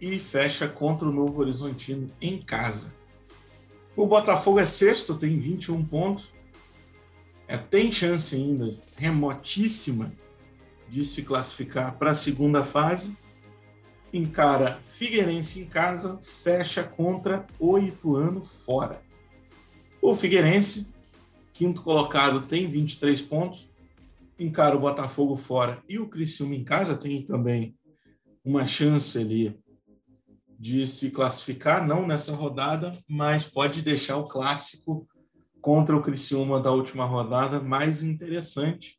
e 0.00 0.18
fecha 0.18 0.66
contra 0.66 1.06
o 1.06 1.12
Novo 1.12 1.40
Horizontino 1.40 2.10
em 2.20 2.42
casa. 2.42 2.92
O 3.94 4.06
Botafogo 4.06 4.58
é 4.58 4.66
sexto, 4.66 5.14
tem 5.14 5.38
21 5.38 5.84
pontos. 5.84 6.28
É, 7.46 7.56
tem 7.56 7.92
chance 7.92 8.34
ainda, 8.34 8.76
remotíssima, 8.96 10.12
de 10.88 11.04
se 11.04 11.22
classificar 11.22 11.96
para 11.96 12.12
a 12.12 12.14
segunda 12.14 12.64
fase. 12.64 13.12
Encara 14.12 14.80
Figueirense 14.94 15.60
em 15.60 15.66
casa, 15.66 16.18
fecha 16.22 16.82
contra 16.82 17.46
o 17.58 17.78
Ituano 17.78 18.44
fora. 18.44 19.00
O 20.02 20.14
Figueirense, 20.14 20.86
quinto 21.52 21.82
colocado, 21.82 22.42
tem 22.42 22.68
23 22.68 23.20
pontos 23.22 23.70
encara 24.40 24.74
o 24.74 24.80
Botafogo 24.80 25.36
fora 25.36 25.82
e 25.88 25.98
o 25.98 26.08
Criciúma 26.08 26.54
em 26.54 26.64
casa 26.64 26.96
tem 26.96 27.22
também 27.22 27.76
uma 28.42 28.66
chance 28.66 29.18
ali 29.18 29.58
de 30.58 30.86
se 30.86 31.10
classificar, 31.10 31.86
não 31.86 32.06
nessa 32.06 32.34
rodada, 32.34 32.96
mas 33.06 33.46
pode 33.46 33.82
deixar 33.82 34.16
o 34.16 34.28
clássico 34.28 35.06
contra 35.60 35.96
o 35.96 36.02
Criciúma 36.02 36.58
da 36.58 36.72
última 36.72 37.04
rodada 37.04 37.60
mais 37.60 38.02
interessante. 38.02 38.98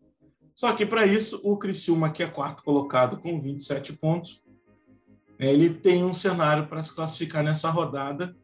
Só 0.53 0.73
que 0.73 0.85
para 0.85 1.05
isso, 1.05 1.39
o 1.43 1.57
Criciúma, 1.57 2.11
que 2.11 2.21
é 2.21 2.27
quarto 2.27 2.63
colocado 2.63 3.19
com 3.19 3.41
27 3.41 3.93
pontos, 3.93 4.43
ele 5.39 5.71
tem 5.71 6.03
um 6.03 6.13
cenário 6.13 6.67
para 6.67 6.83
se 6.83 6.93
classificar 6.93 7.43
nessa 7.43 7.69
rodada 7.69 8.35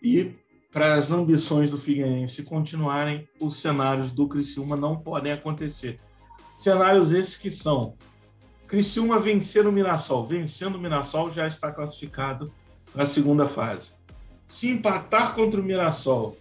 e 0.00 0.36
para 0.72 0.94
as 0.94 1.10
ambições 1.10 1.70
do 1.70 1.78
Figueirense 1.78 2.42
continuarem, 2.42 3.28
os 3.40 3.60
cenários 3.60 4.12
do 4.12 4.28
Criciúma 4.28 4.76
não 4.76 4.96
podem 4.96 5.32
acontecer. 5.32 5.98
Cenários 6.56 7.10
esses 7.10 7.36
que 7.36 7.50
são 7.50 7.94
Criciúma 8.66 9.18
vencer 9.18 9.66
o 9.66 9.72
Mirassol. 9.72 10.26
Vencendo 10.26 10.74
o 10.74 10.78
Mirassol 10.78 11.32
já 11.32 11.48
está 11.48 11.72
classificado 11.72 12.52
para 12.92 13.04
a 13.04 13.06
segunda 13.06 13.46
fase. 13.48 13.92
Se 14.46 14.68
empatar 14.68 15.34
contra 15.34 15.58
o 15.58 15.64
Mirassol 15.64 16.36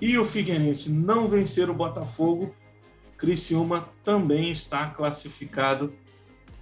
e 0.00 0.16
o 0.16 0.24
Figueirense 0.24 0.92
não 0.92 1.28
vencer 1.28 1.68
o 1.68 1.74
Botafogo, 1.74 2.54
Criciúma 3.16 3.88
também 4.04 4.52
está 4.52 4.90
classificado 4.90 5.92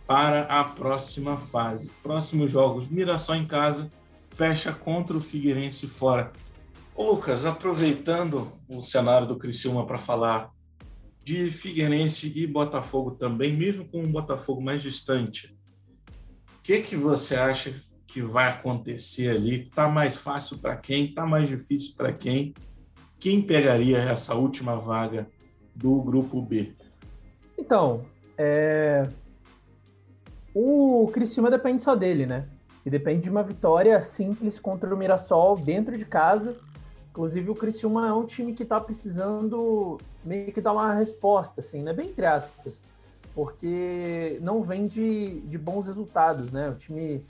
para 0.07 0.43
a 0.45 0.65
próxima 0.65 1.37
fase. 1.37 1.91
Próximos 2.03 2.51
jogos, 2.51 2.89
Mirassol 2.89 3.37
em 3.37 3.47
casa, 3.47 3.91
fecha 4.31 4.73
contra 4.73 5.17
o 5.17 5.21
Figueirense 5.21 5.87
fora. 5.87 6.33
Lucas, 6.97 7.45
aproveitando 7.45 8.53
o 8.69 8.83
cenário 8.83 9.27
do 9.27 9.39
Criciúma 9.39 9.87
para 9.87 9.99
falar 9.99 10.51
de 11.25 11.51
Figueirense 11.51 12.33
e 12.35 12.47
Botafogo 12.47 13.13
também, 13.13 13.53
mesmo 13.53 13.87
com 13.87 14.03
um 14.03 14.11
Botafogo 14.11 14.61
mais 14.61 14.83
distante, 14.83 15.57
o 16.59 16.63
que, 16.63 16.81
que 16.81 16.97
você 16.97 17.37
acha 17.37 17.81
que 18.07 18.21
vai 18.21 18.49
acontecer 18.49 19.29
ali? 19.29 19.71
Tá 19.71 19.89
mais 19.89 20.17
fácil 20.17 20.59
para 20.59 20.77
quem? 20.77 21.13
Tá 21.13 21.27
mais 21.27 21.49
difícil 21.49 21.95
para 21.97 22.13
quem? 22.13 22.55
Quem 23.19 23.41
pegaria 23.41 23.99
essa 23.99 24.35
última 24.35 24.77
vaga 24.77 25.29
do 25.75 26.01
grupo 26.03 26.43
B? 26.43 26.75
Então, 27.59 28.05
é... 28.37 29.09
o 30.55 31.09
Criciúma 31.13 31.51
depende 31.51 31.83
só 31.83 31.95
dele, 31.95 32.27
né? 32.27 32.49
E 32.85 32.91
depende 32.91 33.23
de 33.23 33.31
uma 33.31 33.45
vitória 33.45 34.01
simples 34.01 34.59
contra 34.59 34.93
o 34.93 34.99
Mirassol 34.99 35.57
dentro 35.57 35.97
de 35.97 36.05
casa. 36.05 36.57
Inclusive, 37.13 37.51
o 37.51 37.55
Criciúma 37.55 38.09
é 38.09 38.13
um 38.13 38.25
time 38.25 38.55
que 38.55 38.63
está 38.63 38.81
precisando 38.81 40.01
meio 40.25 40.51
que 40.51 40.63
dar 40.63 40.73
uma 40.73 40.95
resposta, 40.95 41.61
assim, 41.61 41.83
né? 41.83 41.93
Bem 41.93 42.09
entre 42.09 42.25
aspas, 42.25 42.83
porque 43.35 44.39
não 44.41 44.63
vem 44.63 44.87
de, 44.87 45.41
de 45.41 45.59
bons 45.59 45.89
resultados, 45.89 46.51
né? 46.51 46.71
O 46.71 46.75
time 46.75 47.23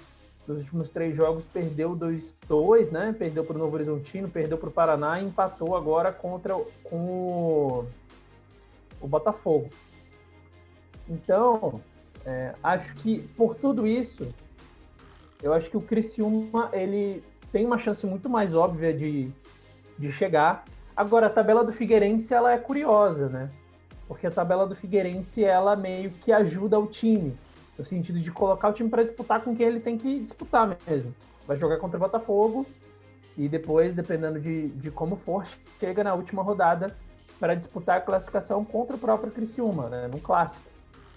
nos 0.47 0.61
últimos 0.61 0.89
três 0.89 1.17
jogos 1.17 1.45
perdeu 1.45 1.97
2-2, 1.97 2.93
né? 2.93 3.12
Perdeu 3.12 3.43
para 3.43 3.57
o 3.57 3.59
Novo 3.59 3.75
Horizontino, 3.75 4.29
perdeu 4.29 4.57
para 4.57 4.69
o 4.69 4.73
Paraná 4.73 5.21
e 5.21 5.25
empatou 5.25 5.75
agora 5.75 6.12
contra 6.12 6.55
com 6.85 6.97
o, 6.97 7.85
o 9.01 9.09
Botafogo. 9.09 9.69
Então, 11.09 11.81
é, 12.25 12.55
acho 12.62 12.95
que 12.95 13.19
por 13.37 13.57
tudo 13.57 13.85
isso, 13.85 14.33
eu 15.43 15.53
acho 15.53 15.69
que 15.69 15.77
o 15.77 15.83
Criciúma 15.83 16.71
ele 16.73 17.21
tem 17.51 17.67
uma 17.67 17.79
chance 17.79 18.07
muito 18.07 18.31
mais 18.31 18.55
óbvia 18.55 18.95
de, 18.95 19.29
de 19.99 20.11
chegar. 20.12 20.64
Agora, 20.96 21.26
a 21.26 21.30
tabela 21.30 21.64
do 21.64 21.72
Figueirense 21.72 22.34
ela 22.34 22.52
é 22.52 22.58
curiosa, 22.58 23.28
né? 23.28 23.49
Porque 24.06 24.26
a 24.26 24.30
tabela 24.30 24.66
do 24.66 24.75
Figueirense 24.75 25.44
ela 25.44 25.75
meio 25.75 26.11
que 26.11 26.32
ajuda 26.32 26.78
o 26.78 26.87
time 26.87 27.34
no 27.78 27.84
sentido 27.84 28.20
de 28.20 28.30
colocar 28.30 28.68
o 28.68 28.72
time 28.72 28.88
para 28.88 29.02
disputar 29.02 29.40
com 29.42 29.56
quem 29.56 29.66
ele 29.66 29.80
tem 29.80 29.96
que 29.96 30.20
disputar 30.20 30.76
mesmo. 30.87 31.14
Vai 31.46 31.56
jogar 31.56 31.78
contra 31.78 31.96
o 31.96 32.00
Botafogo 32.00 32.66
e 33.37 33.49
depois, 33.49 33.94
dependendo 33.94 34.38
de, 34.38 34.68
de 34.68 34.90
como 34.90 35.16
for, 35.16 35.46
chega 35.80 36.04
na 36.04 36.14
última 36.14 36.42
rodada 36.42 36.96
para 37.40 37.54
disputar 37.54 37.99
a 37.99 38.00
classificação 38.00 38.64
contra 38.64 38.94
o 38.94 38.99
próprio 38.99 39.32
Criciúma, 39.32 39.88
né, 39.88 40.08
num 40.08 40.20
clássico. 40.20 40.64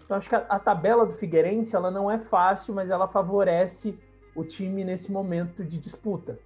Então 0.03 0.17
acho 0.17 0.29
que 0.29 0.35
a, 0.35 0.45
a, 0.49 0.59
tabela 0.59 1.05
do 1.05 1.13
Figueirense 1.13 1.75
ela 1.75 1.91
não 1.91 2.09
é 2.09 2.17
fácil, 2.17 2.73
mas 2.73 2.89
ela 2.89 3.07
favorece 3.07 3.97
o 4.35 4.43
time 4.43 4.83
nesse 4.83 5.11
momento 5.11 5.63
de 5.63 5.77
disputa, 5.77 6.37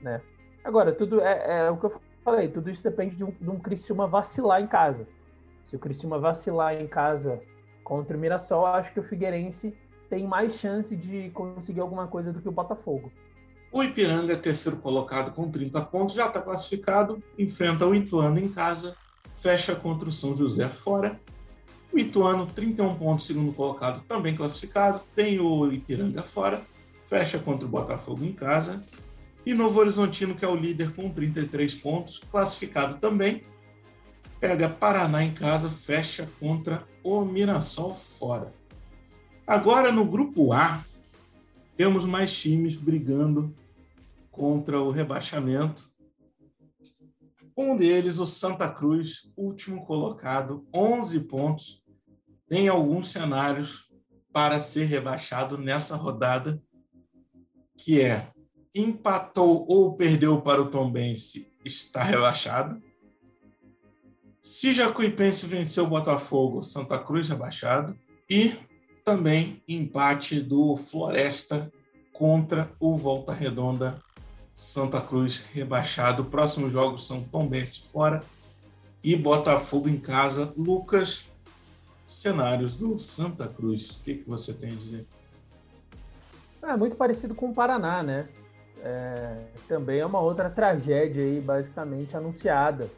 né? 0.00 0.20
Agora, 0.64 0.92
tudo 0.92 1.20
é, 1.20 1.66
é 1.66 1.70
o 1.70 1.76
que 1.76 1.86
eu 1.86 2.00
falei, 2.24 2.48
tudo 2.48 2.70
isso 2.70 2.82
depende 2.82 3.16
de 3.16 3.24
um, 3.24 3.30
de 3.30 3.48
um 3.48 3.58
Criciúma 3.58 4.06
vacilar 4.06 4.60
em 4.60 4.66
casa. 4.66 5.06
Se 5.64 5.76
o 5.76 5.78
Criciúma 5.78 6.18
vacilar 6.18 6.74
em 6.74 6.86
casa 6.86 7.40
contra 7.84 8.16
o 8.16 8.20
Mirassol, 8.20 8.66
acho 8.66 8.92
que 8.92 9.00
o 9.00 9.02
Figueirense 9.02 9.74
tem 10.08 10.26
mais 10.26 10.54
chance 10.54 10.96
de 10.96 11.30
conseguir 11.30 11.80
alguma 11.80 12.06
coisa 12.06 12.32
do 12.32 12.40
que 12.40 12.48
o 12.48 12.52
Botafogo. 12.52 13.12
O 13.70 13.82
Ipiranga, 13.82 14.36
terceiro 14.36 14.78
colocado 14.78 15.32
com 15.32 15.50
30 15.50 15.80
pontos, 15.82 16.14
já 16.14 16.26
está 16.26 16.40
classificado, 16.40 17.22
enfrenta 17.38 17.86
o 17.86 17.94
Ituano 17.94 18.38
em 18.38 18.48
casa, 18.48 18.96
fecha 19.36 19.76
contra 19.76 20.08
o 20.08 20.12
São 20.12 20.34
José 20.34 20.68
fora. 20.70 21.20
O 21.92 21.98
Ituano, 21.98 22.46
31 22.46 22.94
pontos, 22.96 23.26
segundo 23.26 23.52
colocado, 23.52 24.02
também 24.08 24.34
classificado, 24.34 25.00
tem 25.14 25.38
o 25.38 25.70
Ipiranga 25.70 26.22
fora, 26.22 26.62
fecha 27.04 27.38
contra 27.38 27.66
o 27.66 27.68
Botafogo 27.68 28.24
em 28.24 28.32
casa. 28.32 28.82
E 29.46 29.54
Novo 29.54 29.80
Horizontino, 29.80 30.34
que 30.34 30.44
é 30.44 30.48
o 30.48 30.56
líder 30.56 30.94
com 30.94 31.10
33 31.10 31.74
pontos, 31.74 32.22
classificado 32.30 32.98
também, 32.98 33.42
pega 34.40 34.68
Paraná 34.68 35.24
em 35.24 35.32
casa, 35.32 35.68
fecha 35.68 36.28
contra 36.38 36.84
o 37.02 37.24
Mirassol 37.24 37.94
fora. 37.94 38.52
Agora 39.46 39.90
no 39.90 40.04
grupo 40.04 40.52
A, 40.52 40.84
temos 41.76 42.04
mais 42.04 42.36
times 42.36 42.76
brigando 42.76 43.54
contra 44.30 44.80
o 44.80 44.90
rebaixamento. 44.90 45.90
Um 47.56 47.76
deles, 47.76 48.18
o 48.18 48.26
Santa 48.26 48.68
Cruz, 48.68 49.30
último 49.36 49.84
colocado, 49.84 50.66
11 50.72 51.20
pontos. 51.20 51.82
Tem 52.48 52.68
alguns 52.68 53.10
cenários 53.10 53.88
para 54.32 54.60
ser 54.60 54.84
rebaixado 54.84 55.58
nessa 55.58 55.96
rodada, 55.96 56.62
que 57.76 58.00
é 58.00 58.30
empatou 58.80 59.66
ou 59.68 59.94
perdeu 59.94 60.40
para 60.40 60.62
o 60.62 60.70
Tombense, 60.70 61.50
está 61.64 62.02
rebaixado. 62.02 62.80
Se 64.40 64.72
Jacuipense 64.72 65.46
venceu 65.46 65.84
o 65.84 65.88
Botafogo, 65.88 66.62
Santa 66.62 66.98
Cruz 66.98 67.28
rebaixado. 67.28 67.96
E 68.30 68.56
também 69.04 69.62
empate 69.66 70.38
do 70.40 70.76
Floresta 70.76 71.72
contra 72.12 72.70
o 72.78 72.94
Volta 72.94 73.32
Redonda, 73.32 73.98
Santa 74.54 75.00
Cruz 75.00 75.44
rebaixado. 75.52 76.26
Próximos 76.26 76.72
jogos 76.72 77.06
são 77.06 77.24
Tombense 77.24 77.90
fora 77.90 78.22
e 79.02 79.16
Botafogo 79.16 79.88
em 79.88 79.98
casa. 79.98 80.52
Lucas, 80.56 81.26
cenários 82.06 82.74
do 82.74 82.98
Santa 82.98 83.48
Cruz, 83.48 83.92
o 83.92 84.00
que, 84.00 84.16
que 84.16 84.28
você 84.28 84.52
tem 84.52 84.72
a 84.72 84.74
dizer? 84.74 85.06
É 86.62 86.76
muito 86.76 86.96
parecido 86.96 87.34
com 87.34 87.50
o 87.50 87.54
Paraná, 87.54 88.02
né? 88.02 88.28
É, 88.82 89.44
também 89.66 90.00
é 90.00 90.06
uma 90.06 90.20
outra 90.20 90.48
tragédia 90.48 91.22
aí, 91.22 91.40
basicamente 91.40 92.16
anunciada 92.16 92.88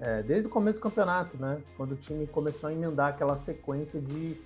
é, 0.00 0.22
desde 0.22 0.48
o 0.48 0.50
começo 0.50 0.78
do 0.78 0.82
campeonato, 0.82 1.36
né? 1.36 1.62
Quando 1.76 1.92
o 1.92 1.96
time 1.96 2.26
começou 2.26 2.70
a 2.70 2.72
emendar 2.72 3.10
aquela 3.10 3.36
sequência 3.36 4.00
de, 4.00 4.40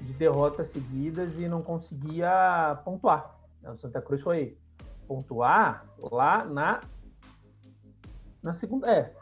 de 0.00 0.12
derrotas 0.12 0.68
seguidas 0.68 1.40
e 1.40 1.48
não 1.48 1.60
conseguia 1.60 2.80
pontuar. 2.84 3.36
O 3.64 3.76
Santa 3.76 4.00
Cruz 4.00 4.20
foi 4.20 4.56
pontuar 5.06 5.86
lá 5.98 6.44
na 6.44 6.80
na 8.40 8.52
segunda. 8.52 8.88
É, 8.90 9.12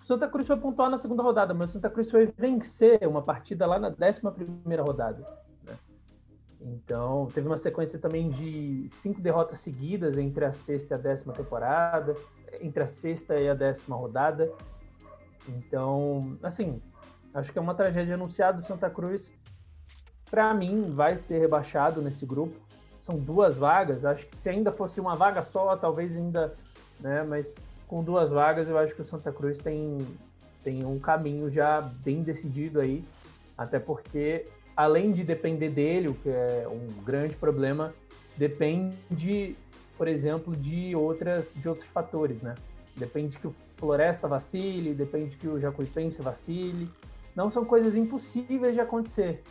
o 0.00 0.04
Santa 0.04 0.28
Cruz 0.28 0.46
foi 0.46 0.56
pontuar 0.56 0.90
na 0.90 0.98
segunda 0.98 1.22
rodada, 1.22 1.52
mas 1.52 1.70
o 1.70 1.72
Santa 1.74 1.90
Cruz 1.90 2.10
foi 2.10 2.26
vencer 2.26 3.06
uma 3.06 3.22
partida 3.22 3.66
lá 3.66 3.78
na 3.78 3.90
décima 3.90 4.32
primeira 4.32 4.82
rodada. 4.82 5.26
Então, 6.60 7.28
teve 7.34 7.46
uma 7.46 7.58
sequência 7.58 7.98
também 7.98 8.30
de 8.30 8.86
cinco 8.88 9.20
derrotas 9.20 9.58
seguidas 9.58 10.18
entre 10.18 10.44
a 10.44 10.52
sexta 10.52 10.94
e 10.94 10.96
a 10.96 11.00
décima 11.00 11.32
temporada, 11.32 12.16
entre 12.60 12.82
a 12.82 12.86
sexta 12.86 13.38
e 13.38 13.48
a 13.48 13.54
décima 13.54 13.96
rodada. 13.96 14.50
Então, 15.48 16.36
assim, 16.42 16.80
acho 17.34 17.52
que 17.52 17.58
é 17.58 17.62
uma 17.62 17.74
tragédia 17.74 18.14
anunciada. 18.14 18.60
O 18.60 18.62
Santa 18.62 18.90
Cruz, 18.90 19.32
para 20.30 20.52
mim, 20.54 20.92
vai 20.92 21.16
ser 21.16 21.38
rebaixado 21.38 22.00
nesse 22.00 22.24
grupo. 22.24 22.56
São 23.00 23.16
duas 23.16 23.56
vagas. 23.56 24.04
Acho 24.04 24.26
que 24.26 24.34
se 24.34 24.48
ainda 24.48 24.72
fosse 24.72 25.00
uma 25.00 25.14
vaga 25.14 25.42
só, 25.42 25.76
talvez 25.76 26.16
ainda, 26.16 26.54
né? 26.98 27.22
Mas 27.22 27.54
com 27.86 28.02
duas 28.02 28.30
vagas, 28.30 28.68
eu 28.68 28.76
acho 28.78 28.94
que 28.94 29.02
o 29.02 29.04
Santa 29.04 29.30
Cruz 29.30 29.60
tem, 29.60 29.98
tem 30.64 30.84
um 30.84 30.98
caminho 30.98 31.48
já 31.50 31.80
bem 31.80 32.22
decidido 32.22 32.80
aí. 32.80 33.04
Até 33.56 33.78
porque, 33.78 34.46
além 34.76 35.12
de 35.12 35.24
depender 35.24 35.70
dele, 35.70 36.08
o 36.08 36.14
que 36.14 36.28
é 36.28 36.68
um 36.70 37.02
grande 37.02 37.34
problema, 37.34 37.94
depende, 38.36 39.56
por 39.96 40.06
exemplo, 40.06 40.54
de 40.54 40.94
outras 40.94 41.52
de 41.54 41.68
outros 41.68 41.88
fatores, 41.88 42.42
né? 42.42 42.54
Depende 42.94 43.38
que 43.38 43.46
o 43.46 43.54
Floresta 43.76 44.28
vacile, 44.28 44.94
depende 44.94 45.36
que 45.36 45.48
o 45.48 45.58
Jacuipense 45.58 46.20
vacile. 46.22 46.90
Não 47.34 47.50
são 47.50 47.64
coisas 47.64 47.96
impossíveis 47.96 48.74
de 48.74 48.80
acontecer, 48.80 49.42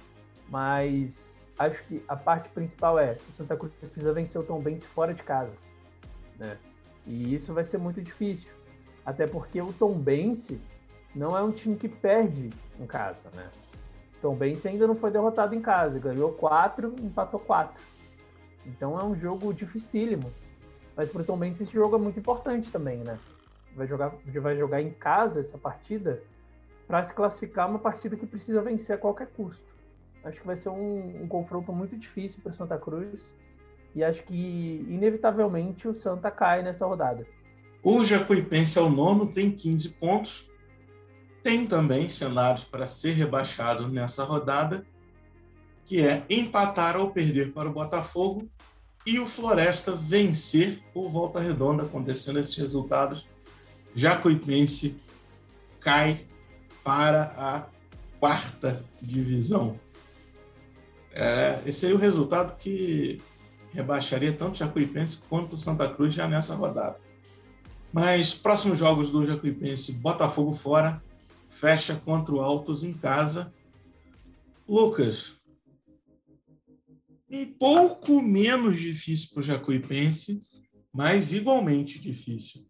mas 0.49 1.37
acho 1.57 1.83
que 1.85 2.03
a 2.07 2.15
parte 2.15 2.49
principal 2.49 2.99
é 2.99 3.17
o 3.31 3.35
Santa 3.35 3.55
Cruz 3.55 3.73
precisa 3.73 4.13
vencer 4.13 4.39
o 4.39 4.43
Tom 4.43 4.59
Bense 4.59 4.85
fora 4.85 5.13
de 5.13 5.23
casa, 5.23 5.57
né? 6.37 6.57
E 7.05 7.33
isso 7.33 7.53
vai 7.53 7.63
ser 7.63 7.77
muito 7.77 8.01
difícil, 8.01 8.51
até 9.05 9.27
porque 9.27 9.61
o 9.61 9.71
Tom 9.71 9.93
Bense 9.93 10.59
não 11.15 11.37
é 11.37 11.41
um 11.41 11.51
time 11.51 11.75
que 11.75 11.87
perde 11.87 12.49
em 12.79 12.85
casa, 12.85 13.29
né? 13.33 13.47
O 14.25 14.35
Tom 14.35 14.37
ainda 14.67 14.87
não 14.87 14.95
foi 14.95 15.11
derrotado 15.11 15.53
em 15.53 15.61
casa, 15.61 15.99
ganhou 15.99 16.31
quatro, 16.31 16.95
empatou 16.99 17.39
quatro. 17.39 17.81
Então 18.65 18.99
é 18.99 19.03
um 19.03 19.15
jogo 19.15 19.53
dificílimo. 19.53 20.31
Mas 20.97 21.09
para 21.09 21.21
o 21.21 21.25
Tom 21.25 21.43
esse 21.43 21.65
jogo 21.65 21.95
é 21.95 21.99
muito 21.99 22.19
importante 22.19 22.71
também, 22.71 22.97
né? 22.99 23.19
Vai 23.75 23.85
jogar, 23.85 24.13
vai 24.25 24.57
jogar 24.57 24.81
em 24.81 24.89
casa 24.89 25.39
essa 25.39 25.57
partida 25.57 26.23
para 26.87 27.03
se 27.03 27.13
classificar 27.13 27.69
uma 27.69 27.77
partida 27.77 28.15
que 28.15 28.25
precisa 28.25 28.61
vencer 28.61 28.95
a 28.95 28.97
qualquer 28.97 29.27
custo. 29.27 29.67
Acho 30.23 30.41
que 30.41 30.47
vai 30.47 30.55
ser 30.55 30.69
um, 30.69 31.23
um 31.23 31.27
confronto 31.27 31.71
muito 31.71 31.95
difícil 31.95 32.39
para 32.41 32.53
Santa 32.53 32.77
Cruz 32.77 33.33
e 33.93 34.03
acho 34.03 34.23
que 34.23 34.85
inevitavelmente 34.89 35.87
o 35.87 35.93
Santa 35.93 36.31
cai 36.31 36.63
nessa 36.63 36.85
rodada. 36.85 37.27
O 37.83 38.03
Jacuipense 38.03 38.79
é 38.79 38.81
o 38.81 38.89
nono, 38.89 39.27
tem 39.27 39.51
15 39.51 39.89
pontos. 39.89 40.49
Tem 41.45 41.67
também 41.67 42.09
cenários 42.09 42.63
para 42.63 42.87
ser 42.87 43.11
rebaixado 43.11 43.87
nessa 43.87 44.23
rodada, 44.23 44.83
que 45.85 46.01
é 46.01 46.23
empatar 46.27 46.97
ou 46.97 47.11
perder 47.11 47.53
para 47.53 47.69
o 47.69 47.71
Botafogo 47.71 48.49
e 49.05 49.19
o 49.19 49.27
Floresta 49.27 49.91
vencer 49.91 50.79
o 50.91 51.07
Volta 51.07 51.39
Redonda. 51.39 51.83
Acontecendo 51.83 52.39
esses 52.39 52.57
resultados, 52.57 53.27
Jacuipense 53.93 54.95
cai 55.79 56.25
para 56.83 57.31
a 57.37 57.67
quarta 58.19 58.83
divisão. 58.99 59.79
É, 61.11 61.59
esse 61.63 61.85
aí 61.85 61.91
é 61.91 61.95
o 61.95 61.99
resultado 61.99 62.57
que 62.57 63.21
rebaixaria 63.71 64.33
tanto 64.33 64.57
Jacuipense 64.57 65.19
quanto 65.29 65.59
Santa 65.59 65.87
Cruz 65.87 66.11
já 66.11 66.27
nessa 66.27 66.55
rodada. 66.55 66.97
Mas 67.93 68.33
próximos 68.33 68.79
jogos 68.79 69.11
do 69.11 69.23
Jacuipense, 69.27 69.91
Botafogo 69.91 70.51
fora, 70.51 71.03
fecha 71.55 71.95
contra 71.95 72.35
o 72.35 72.41
Altos 72.41 72.83
em 72.83 72.93
casa. 72.93 73.53
Lucas, 74.67 75.39
um 77.29 77.45
pouco 77.53 78.21
menos 78.21 78.79
difícil 78.79 79.29
para 79.33 79.39
o 79.39 79.43
Jacuipense, 79.43 80.45
mas 80.93 81.33
igualmente 81.33 81.99
difícil. 81.99 82.65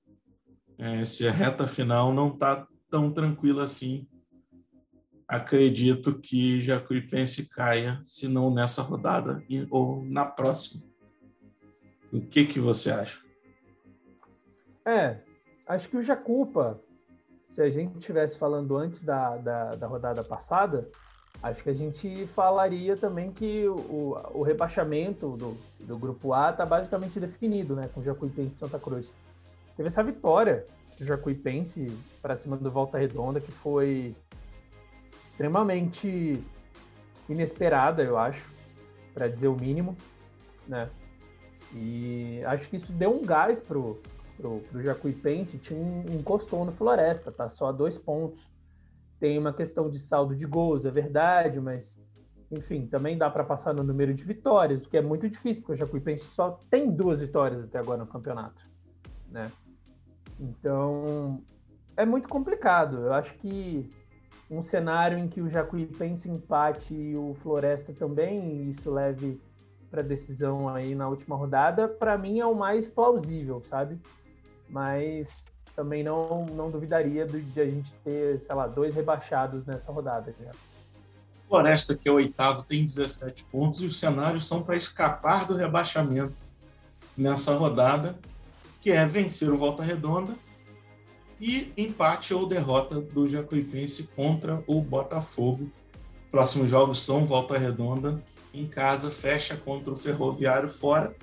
É, 0.77 1.03
se 1.03 1.27
a 1.27 1.31
reta 1.31 1.67
final 1.67 2.13
não 2.13 2.33
está 2.33 2.67
tão 2.89 3.11
tranquila 3.11 3.63
assim, 3.63 4.07
acredito 5.27 6.19
que 6.19 6.61
Jacuipense 6.61 7.49
caia, 7.49 8.03
se 8.05 8.27
não 8.27 8.53
nessa 8.53 8.81
rodada 8.81 9.43
ou 9.71 10.05
na 10.05 10.25
próxima. 10.25 10.83
O 12.11 12.21
que, 12.21 12.45
que 12.45 12.59
você 12.59 12.91
acha? 12.91 13.19
É, 14.85 15.21
acho 15.67 15.89
que 15.89 15.97
o 15.97 16.01
Jacupa, 16.01 16.79
se 17.55 17.61
a 17.61 17.69
gente 17.69 17.97
estivesse 17.97 18.37
falando 18.37 18.75
antes 18.75 19.01
da, 19.01 19.37
da, 19.37 19.75
da, 19.75 19.87
rodada 19.87 20.21
passada, 20.21 20.89
acho 21.41 21.63
que 21.63 21.69
a 21.69 21.73
gente 21.73 22.27
falaria 22.27 22.97
também 22.97 23.31
que 23.31 23.65
o, 23.65 24.17
o 24.33 24.43
rebaixamento 24.43 25.37
do, 25.37 25.57
do 25.79 25.97
grupo 25.97 26.33
A 26.33 26.49
está 26.49 26.65
basicamente 26.65 27.17
definido, 27.17 27.73
né? 27.73 27.89
Com 27.93 28.03
Jacuipense 28.03 28.55
e 28.55 28.57
Santa 28.57 28.77
Cruz. 28.77 29.13
Teve 29.77 29.87
essa 29.87 30.03
vitória 30.03 30.67
do 30.99 31.05
Jacuipense 31.05 31.89
para 32.21 32.35
cima 32.35 32.57
do 32.57 32.69
Volta 32.69 32.97
Redonda, 32.97 33.39
que 33.39 33.53
foi 33.53 34.13
extremamente 35.23 36.43
inesperada, 37.29 38.03
eu 38.03 38.17
acho, 38.17 38.51
para 39.13 39.29
dizer 39.29 39.47
o 39.47 39.55
mínimo, 39.55 39.95
né? 40.67 40.89
E 41.73 42.43
acho 42.47 42.67
que 42.67 42.75
isso 42.75 42.91
deu 42.91 43.11
um 43.11 43.25
gás 43.25 43.61
pro, 43.61 44.01
pro, 44.37 44.59
pro 44.59 44.81
Jacuipense, 44.81 45.57
tinha 45.57 45.79
um, 45.79 46.03
encostou 46.09 46.65
no 46.65 46.71
Floresta, 46.71 47.31
tá 47.31 47.49
só 47.49 47.67
a 47.67 47.71
dois 47.71 47.97
pontos. 47.97 48.49
Tem 49.19 49.37
uma 49.37 49.53
questão 49.53 49.89
de 49.89 49.97
saldo 49.99 50.35
de 50.35 50.45
gols, 50.45 50.85
é 50.85 50.91
verdade, 50.91 51.59
mas 51.59 51.99
enfim, 52.51 52.85
também 52.85 53.17
dá 53.17 53.29
para 53.29 53.43
passar 53.43 53.73
no 53.73 53.83
número 53.83 54.13
de 54.13 54.23
vitórias, 54.23 54.85
o 54.85 54.89
que 54.89 54.97
é 54.97 55.01
muito 55.01 55.29
difícil, 55.29 55.63
porque 55.63 55.73
o 55.73 55.77
Jacuipense 55.77 56.25
só 56.25 56.59
tem 56.69 56.91
duas 56.91 57.21
vitórias 57.21 57.63
até 57.63 57.79
agora 57.79 57.99
no 57.99 58.07
campeonato, 58.07 58.61
né? 59.31 59.51
Então, 60.39 61.41
é 61.95 62.05
muito 62.05 62.27
complicado. 62.27 62.97
Eu 62.97 63.13
acho 63.13 63.33
que 63.35 63.89
um 64.49 64.61
cenário 64.61 65.17
em 65.17 65.27
que 65.27 65.41
o 65.41 65.49
Jacuipense 65.49 66.29
empate 66.29 66.93
e 66.93 67.15
o 67.15 67.33
Floresta 67.35 67.93
também, 67.93 68.69
isso 68.69 68.91
leve 68.91 69.41
para 69.89 70.01
decisão 70.01 70.67
aí 70.67 70.93
na 70.93 71.07
última 71.07 71.35
rodada, 71.35 71.87
para 71.87 72.17
mim 72.17 72.39
é 72.39 72.45
o 72.45 72.53
mais 72.53 72.87
plausível, 72.87 73.61
sabe? 73.63 73.99
Mas 74.69 75.47
também 75.75 76.03
não, 76.03 76.45
não 76.47 76.71
duvidaria 76.71 77.25
de 77.25 77.61
a 77.61 77.65
gente 77.65 77.91
ter, 78.03 78.39
sei 78.39 78.55
lá, 78.55 78.67
dois 78.67 78.95
rebaixados 78.95 79.65
nessa 79.65 79.91
rodada 79.91 80.33
já. 80.39 80.51
Floresta, 81.47 81.95
que 81.95 82.09
é 82.09 82.11
o 82.11 82.15
oitavo, 82.15 82.63
tem 82.63 82.85
17 82.85 83.43
pontos 83.51 83.81
e 83.81 83.85
os 83.85 83.99
cenários 83.99 84.47
são 84.47 84.63
para 84.63 84.75
escapar 84.75 85.45
do 85.45 85.55
rebaixamento 85.55 86.33
nessa 87.15 87.55
rodada, 87.55 88.17
que 88.81 88.91
é 88.91 89.05
vencer 89.05 89.51
o 89.51 89.57
Volta 89.57 89.83
Redonda 89.83 90.33
e 91.39 91.71
empate 91.77 92.33
ou 92.33 92.47
derrota 92.47 92.99
do 92.99 93.29
Jacuipense 93.29 94.09
contra 94.15 94.63
o 94.65 94.81
Botafogo. 94.81 95.69
Próximos 96.31 96.69
jogos 96.69 96.99
são 96.99 97.25
Volta 97.25 97.57
Redonda 97.57 98.21
em 98.53 98.65
casa, 98.65 99.11
fecha 99.11 99.55
contra 99.55 99.91
o 99.91 99.97
Ferroviário 99.97 100.69
fora. 100.69 101.15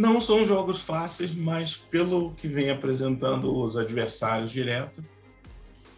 Não 0.00 0.18
são 0.18 0.46
jogos 0.46 0.80
fáceis, 0.80 1.34
mas 1.34 1.76
pelo 1.76 2.30
que 2.30 2.48
vem 2.48 2.70
apresentando 2.70 3.54
os 3.54 3.76
adversários 3.76 4.50
direto, 4.50 5.02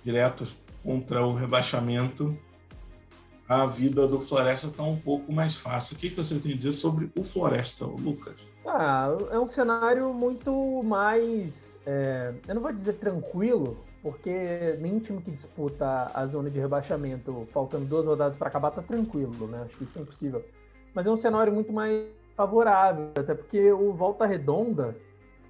diretos 0.05 0.57
contra 0.83 1.25
o 1.25 1.33
rebaixamento, 1.33 2.37
a 3.49 3.65
vida 3.65 4.05
do 4.09 4.19
Floresta 4.19 4.67
está 4.67 4.83
um 4.83 4.97
pouco 4.97 5.33
mais 5.33 5.55
fácil. 5.55 5.95
O 5.95 6.01
que, 6.01 6.09
você 6.09 6.37
tem 6.41 6.53
a 6.53 6.57
dizer 6.57 6.73
sobre 6.73 7.13
o 7.17 7.23
Floresta, 7.23 7.85
Lucas? 7.85 8.35
Ah, 8.67 9.07
é 9.31 9.39
um 9.39 9.47
cenário 9.47 10.13
muito 10.13 10.83
mais, 10.83 11.79
é, 11.87 12.35
eu 12.49 12.57
não 12.57 12.63
vou 12.63 12.73
dizer 12.73 12.95
tranquilo, 12.95 13.85
porque 14.03 14.77
nem 14.81 14.99
time 14.99 15.23
que 15.23 15.31
disputa 15.31 16.11
a 16.13 16.27
zona 16.27 16.51
de 16.51 16.59
rebaixamento, 16.59 17.47
faltando 17.53 17.85
duas 17.85 18.05
rodadas 18.05 18.35
para 18.35 18.49
acabar, 18.49 18.73
tá 18.73 18.83
tranquilo, 18.83 19.47
né? 19.47 19.63
Acho 19.65 19.77
que 19.77 19.85
isso 19.85 19.97
é 19.97 20.03
impossível. 20.03 20.45
Mas 20.93 21.07
é 21.07 21.11
um 21.11 21.17
cenário 21.17 21.53
muito 21.53 21.73
mais 21.73 22.05
favorável, 22.37 23.11
até 23.19 23.35
porque 23.35 23.73
o 23.73 23.93
Volta 23.93 24.27
Redonda 24.27 24.97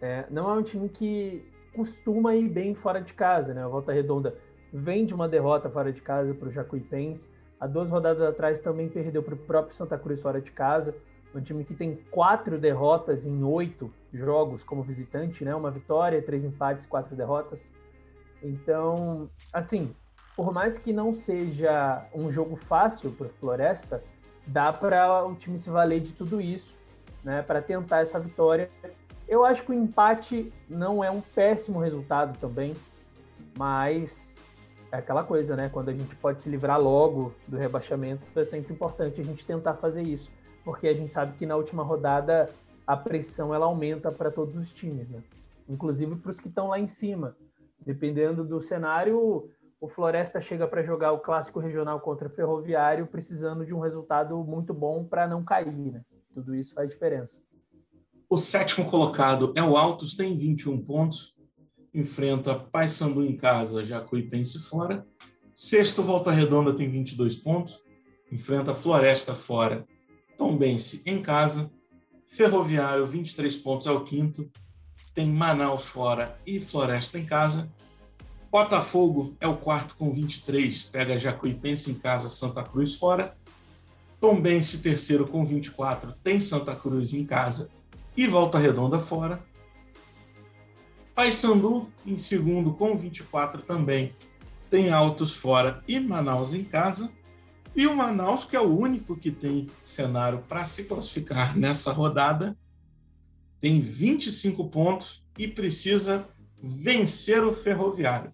é, 0.01 0.27
não 0.31 0.51
é 0.51 0.55
um 0.55 0.63
time 0.63 0.89
que 0.89 1.49
costuma 1.75 2.35
ir 2.35 2.49
bem 2.49 2.75
fora 2.75 3.01
de 3.01 3.15
casa, 3.15 3.55
né? 3.55 3.67
O 3.67 3.71
Volta 3.71 3.93
Redonda 3.93 4.37
vem 4.73 5.05
de 5.05 5.15
uma 5.15 5.29
derrota 5.29 5.71
fora 5.71 5.93
de 5.93 6.01
casa 6.01 6.35
para 6.35 6.49
o 6.49 6.53
Jacuipense. 6.53 7.29
Há 7.61 7.67
duas 7.67 7.91
rodadas 7.91 8.23
atrás 8.23 8.61
também 8.61 8.89
perdeu 8.89 9.23
para 9.23 9.35
o 9.35 9.39
próprio 9.39 9.75
Santa 9.75 9.97
Cruz 9.97 10.21
fora 10.21 10.41
de 10.41 10.51
casa. 10.51 10.95
Um 11.35 11.41
time 11.41 11.65
que 11.65 11.75
tem 11.75 11.97
quatro 12.11 12.59
derrotas 12.59 13.27
em 13.27 13.43
oito 13.43 13.91
jogos 14.13 14.63
como 14.63 14.83
visitante, 14.83 15.45
né? 15.45 15.55
Uma 15.55 15.71
vitória, 15.71 16.21
três 16.21 16.45
empates, 16.45 16.85
quatro 16.85 17.17
derrotas. 17.17 17.73
Então, 18.43 19.31
assim, 19.53 19.95
por 20.37 20.53
mais 20.53 20.77
que 20.77 20.93
não 20.93 21.15
seja 21.15 22.07
um 22.15 22.31
jogo 22.31 22.57
fácil 22.57 23.13
para 23.13 23.29
Floresta, 23.29 24.03
dá 24.47 24.73
para 24.73 25.25
o 25.25 25.35
time 25.35 25.59
se 25.59 25.71
valer 25.71 26.01
de 26.01 26.13
tudo 26.13 26.41
isso, 26.41 26.77
né? 27.23 27.43
Para 27.43 27.63
tentar 27.63 28.01
essa 28.01 28.19
vitória. 28.19 28.69
Eu 29.29 29.45
acho 29.45 29.63
que 29.63 29.71
o 29.71 29.75
empate 29.75 30.53
não 30.69 31.03
é 31.03 31.11
um 31.11 31.21
péssimo 31.21 31.79
resultado 31.79 32.39
também, 32.39 32.75
mas 33.57 34.35
é 34.91 34.99
aquela 34.99 35.25
coisa, 35.25 35.57
né? 35.57 35.71
Quando 35.73 35.89
a 35.89 35.93
gente 35.95 36.15
pode 36.17 36.43
se 36.43 36.49
livrar 36.49 36.81
logo 36.81 37.35
do 37.47 37.57
rebaixamento, 37.57 38.27
é 38.37 38.45
sempre 38.45 38.73
importante 38.73 39.21
a 39.21 39.25
gente 39.25 39.45
tentar 39.47 39.75
fazer 39.75 40.03
isso 40.03 40.31
porque 40.65 40.89
a 40.89 40.95
gente 40.95 41.13
sabe 41.13 41.37
que 41.37 41.47
na 41.47 41.57
última 41.57 41.83
rodada 41.83 42.51
a 42.87 42.97
pressão 42.97 43.55
ela 43.55 43.67
aumenta 43.67 44.11
para 44.11 44.31
todos 44.31 44.57
os 44.57 44.73
times, 44.73 45.11
né? 45.11 45.21
Inclusive 45.69 46.17
para 46.17 46.31
os 46.31 46.41
que 46.41 46.49
estão 46.49 46.69
lá 46.69 46.79
em 46.79 46.89
cima. 46.89 47.37
Dependendo 47.85 48.45
do 48.45 48.61
cenário, 48.61 49.49
o 49.83 49.89
Floresta 49.89 50.41
chega 50.41 50.69
para 50.69 50.85
jogar 50.85 51.11
o 51.11 51.19
clássico 51.19 51.59
regional 51.59 51.99
contra 51.99 52.29
o 52.29 52.31
Ferroviário, 52.31 53.09
precisando 53.09 53.67
de 53.67 53.75
um 53.75 53.81
resultado 53.81 54.39
muito 54.45 54.73
bom 54.73 55.05
para 55.05 55.27
não 55.27 55.43
cair, 55.43 55.73
né? 55.73 56.03
Tudo 56.33 56.55
isso 56.55 56.73
faz 56.73 56.89
diferença. 56.89 57.43
O 58.31 58.39
sétimo 58.39 58.89
colocado 58.89 59.53
é 59.57 59.63
o 59.63 59.77
Altos, 59.77 60.15
tem 60.15 60.39
21 60.39 60.85
pontos, 60.85 61.35
enfrenta 61.93 62.55
Paysandu 62.55 63.25
em 63.25 63.37
casa, 63.37 63.85
Jacuipense 63.85 64.61
fora. 64.61 65.05
Sexto, 65.53 66.01
Volta 66.01 66.31
Redonda 66.31 66.73
tem 66.77 66.89
22 66.89 67.35
pontos, 67.35 67.83
enfrenta 68.31 68.73
Floresta 68.73 69.35
fora 69.35 69.85
Tombense 70.39 71.03
em 71.05 71.21
casa, 71.21 71.69
Ferroviário 72.29 73.05
23 73.05 73.57
pontos 73.57 73.89
é 73.89 73.91
o 73.91 74.05
quinto, 74.05 74.49
tem 75.13 75.29
Manaus 75.29 75.87
fora 75.87 76.39
e 76.47 76.61
Floresta 76.61 77.19
em 77.19 77.27
casa. 77.27 77.69
Botafogo 78.53 79.35
é 79.41 79.49
o 79.49 79.57
quarto 79.57 79.95
com 79.97 80.13
23, 80.13 80.83
pega 80.83 81.19
Jacuipense 81.19 81.91
em 81.91 81.95
casa, 81.95 82.29
Santa 82.29 82.63
Cruz 82.63 82.97
fora. 82.97 83.35
Tombense 84.21 84.83
terceiro 84.83 85.27
com 85.27 85.43
24, 85.43 86.13
tem 86.23 86.39
Santa 86.39 86.77
Cruz 86.77 87.15
em 87.15 87.25
casa 87.25 87.71
e 88.15 88.27
Volta 88.27 88.59
Redonda 88.59 89.01
fora. 89.01 89.43
Paysandu 91.15 91.89
em 92.05 92.19
segundo 92.19 92.75
com 92.75 92.95
24 92.95 93.63
também, 93.63 94.15
tem 94.69 94.91
Altos 94.91 95.35
fora 95.35 95.83
e 95.89 95.99
Manaus 95.99 96.53
em 96.53 96.63
casa. 96.63 97.11
E 97.75 97.87
o 97.87 97.97
Manaus, 97.97 98.45
que 98.45 98.55
é 98.55 98.61
o 98.61 98.79
único 98.79 99.17
que 99.17 99.31
tem 99.31 99.71
cenário 99.87 100.45
para 100.47 100.67
se 100.67 100.85
classificar 100.85 101.57
nessa 101.57 101.91
rodada, 101.91 102.55
tem 103.63 103.81
25 103.81 104.69
pontos 104.69 105.25
e 105.39 105.49
precisa 105.49 106.29
vencer 106.63 107.43
o 107.43 107.55
Ferroviário. 107.55 108.31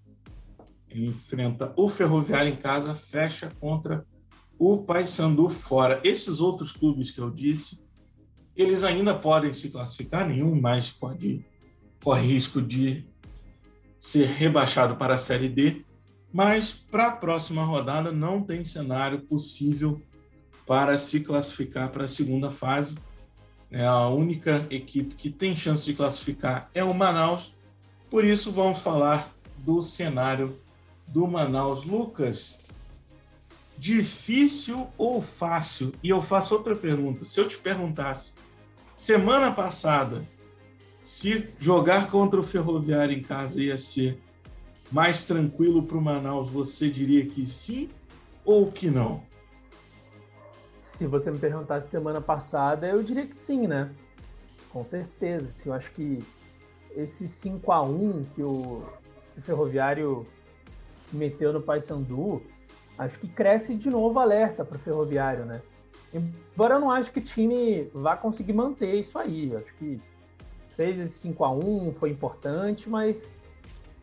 Enfrenta 0.94 1.72
o 1.76 1.88
Ferroviário 1.88 2.52
em 2.52 2.56
casa, 2.56 2.94
fecha 2.94 3.52
contra 3.60 4.04
o 4.58 4.78
Paysandu 4.78 5.48
fora. 5.48 6.00
Esses 6.02 6.40
outros 6.40 6.72
clubes 6.72 7.10
que 7.10 7.20
eu 7.20 7.30
disse, 7.30 7.82
eles 8.56 8.82
ainda 8.82 9.14
podem 9.14 9.54
se 9.54 9.70
classificar, 9.70 10.26
nenhum 10.26 10.60
mais 10.60 10.90
pode 10.90 11.44
corre 12.02 12.26
risco 12.26 12.62
de 12.62 13.04
ser 13.98 14.26
rebaixado 14.26 14.96
para 14.96 15.14
a 15.14 15.18
Série 15.18 15.48
D, 15.48 15.84
mas 16.32 16.72
para 16.72 17.08
a 17.08 17.12
próxima 17.12 17.64
rodada 17.64 18.12
não 18.12 18.42
tem 18.42 18.64
cenário 18.64 19.20
possível 19.20 20.00
para 20.66 20.98
se 20.98 21.20
classificar 21.20 21.90
para 21.90 22.04
a 22.04 22.08
segunda 22.08 22.50
fase. 22.50 22.96
É 23.70 23.84
a 23.84 24.08
única 24.08 24.66
equipe 24.70 25.14
que 25.14 25.30
tem 25.30 25.54
chance 25.54 25.84
de 25.84 25.94
classificar 25.94 26.70
é 26.74 26.82
o 26.82 26.94
Manaus. 26.94 27.54
Por 28.10 28.24
isso 28.24 28.50
vamos 28.50 28.78
falar 28.78 29.34
do 29.58 29.82
cenário 29.82 30.58
do 31.08 31.26
Manaus. 31.26 31.84
Lucas, 31.84 32.56
difícil 33.76 34.88
ou 34.96 35.20
fácil? 35.20 35.92
E 36.02 36.10
eu 36.10 36.22
faço 36.22 36.54
outra 36.54 36.76
pergunta. 36.76 37.24
Se 37.24 37.40
eu 37.40 37.48
te 37.48 37.58
perguntasse, 37.58 38.32
semana 38.94 39.52
passada, 39.52 40.22
se 41.00 41.48
jogar 41.58 42.10
contra 42.10 42.38
o 42.40 42.44
Ferroviário 42.44 43.16
em 43.16 43.22
casa 43.22 43.62
ia 43.62 43.78
ser 43.78 44.20
mais 44.90 45.24
tranquilo 45.24 45.82
para 45.82 45.96
o 45.96 46.02
Manaus, 46.02 46.50
você 46.50 46.88
diria 46.90 47.26
que 47.26 47.46
sim 47.46 47.88
ou 48.44 48.70
que 48.70 48.90
não? 48.90 49.22
Se 50.76 51.06
você 51.06 51.30
me 51.30 51.38
perguntasse 51.38 51.88
semana 51.88 52.20
passada, 52.20 52.88
eu 52.88 53.02
diria 53.02 53.26
que 53.26 53.34
sim, 53.34 53.66
né? 53.66 53.90
Com 54.70 54.84
certeza. 54.84 55.54
Eu 55.64 55.72
acho 55.72 55.92
que 55.92 56.22
esse 56.96 57.28
5 57.28 57.70
a 57.70 57.82
1 57.82 58.24
que 58.34 58.42
o, 58.42 58.82
que 59.34 59.40
o 59.40 59.42
Ferroviário 59.42 60.26
meteu 61.12 61.52
no 61.52 61.60
Paysandu, 61.60 62.42
acho 62.98 63.18
que 63.18 63.28
cresce 63.28 63.74
de 63.74 63.90
novo 63.90 64.18
alerta 64.18 64.64
para 64.64 64.76
o 64.76 64.80
Ferroviário, 64.80 65.44
né? 65.44 65.62
Embora 66.12 66.76
eu 66.76 66.80
não 66.80 66.90
acho 66.90 67.12
que 67.12 67.18
o 67.18 67.22
time 67.22 67.88
vá 67.92 68.16
conseguir 68.16 68.52
manter 68.52 68.94
isso 68.94 69.18
aí. 69.18 69.54
Acho 69.54 69.74
que 69.74 69.98
fez 70.74 70.98
esse 70.98 71.14
5 71.18 71.44
a 71.44 71.50
1 71.50 71.92
foi 71.94 72.10
importante, 72.10 72.88
mas 72.88 73.34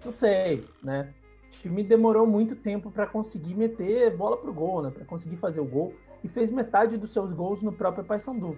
não 0.04 0.13
sei, 0.13 0.63
né? 0.84 1.13
O 1.48 1.58
time 1.62 1.84
demorou 1.84 2.28
muito 2.28 2.56
tempo 2.56 2.91
para 2.91 3.08
conseguir 3.08 3.56
meter 3.56 4.15
bola 4.15 4.38
pro 4.38 4.54
gol, 4.54 4.84
né? 4.84 4.91
Para 4.91 5.06
conseguir 5.06 5.38
fazer 5.38 5.62
o 5.62 5.65
gol 5.65 5.94
e 6.24 6.28
fez 6.28 6.52
metade 6.52 6.98
dos 6.98 7.12
seus 7.12 7.32
gols 7.32 7.62
no 7.62 7.72
próprio 7.72 8.04
Paysandu. 8.04 8.58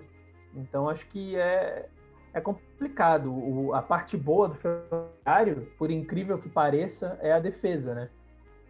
Então 0.56 0.90
acho 0.90 1.08
que 1.08 1.36
é 1.36 1.88
é 2.34 2.42
complicado. 2.42 3.32
O, 3.32 3.74
a 3.74 3.82
parte 3.82 4.16
boa 4.16 4.50
do 4.50 4.56
Ferroviário, 4.56 5.68
por 5.78 5.90
incrível 5.90 6.38
que 6.38 6.48
pareça, 6.48 7.18
é 7.22 7.32
a 7.32 7.40
defesa, 7.40 7.94
né? 7.94 8.10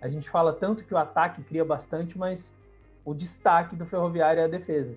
A 0.01 0.07
gente 0.07 0.29
fala 0.29 0.53
tanto 0.53 0.83
que 0.83 0.93
o 0.93 0.97
ataque 0.97 1.41
cria 1.43 1.65
bastante, 1.65 2.17
mas 2.17 2.53
o 3.03 3.13
destaque 3.13 3.75
do 3.75 3.85
Ferroviário 3.85 4.41
é 4.41 4.45
a 4.45 4.47
defesa. 4.47 4.95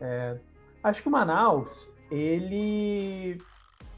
É, 0.00 0.36
acho 0.82 1.02
que 1.02 1.08
o 1.08 1.10
Manaus 1.10 1.88
ele 2.10 3.38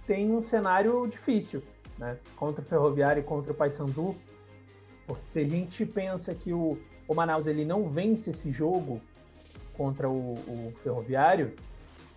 tem 0.06 0.32
um 0.32 0.42
cenário 0.42 1.06
difícil 1.06 1.62
né? 1.98 2.18
contra 2.36 2.62
o 2.62 2.64
Ferroviário 2.64 3.20
e 3.20 3.24
contra 3.24 3.52
o 3.52 3.54
Paysandu, 3.54 4.16
porque 5.06 5.26
se 5.26 5.40
a 5.40 5.44
gente 5.44 5.84
pensa 5.84 6.34
que 6.34 6.52
o, 6.52 6.78
o 7.06 7.14
Manaus 7.14 7.46
ele 7.46 7.64
não 7.64 7.88
vence 7.88 8.30
esse 8.30 8.50
jogo 8.50 9.00
contra 9.76 10.08
o, 10.08 10.34
o 10.34 10.72
Ferroviário, 10.82 11.54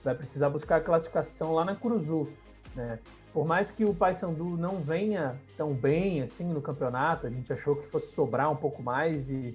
vai 0.03 0.15
precisar 0.15 0.49
buscar 0.49 0.77
a 0.77 0.81
classificação 0.81 1.53
lá 1.53 1.63
na 1.63 1.75
Curuzu, 1.75 2.31
né? 2.75 2.99
Por 3.31 3.47
mais 3.47 3.71
que 3.71 3.83
o 3.83 3.93
Paysandu 3.93 4.57
não 4.57 4.81
venha 4.81 5.39
tão 5.57 5.73
bem 5.73 6.21
assim 6.21 6.45
no 6.45 6.61
campeonato, 6.61 7.25
a 7.25 7.29
gente 7.29 7.51
achou 7.51 7.75
que 7.75 7.87
fosse 7.87 8.13
sobrar 8.13 8.51
um 8.51 8.55
pouco 8.55 8.81
mais 8.83 9.31
e 9.31 9.53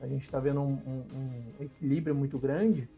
a 0.00 0.06
gente 0.06 0.22
está 0.22 0.38
vendo 0.38 0.60
um, 0.60 0.72
um, 0.86 1.04
um, 1.14 1.64
equilíbrio 1.64 2.14
muito 2.14 2.38
grande. 2.38 2.88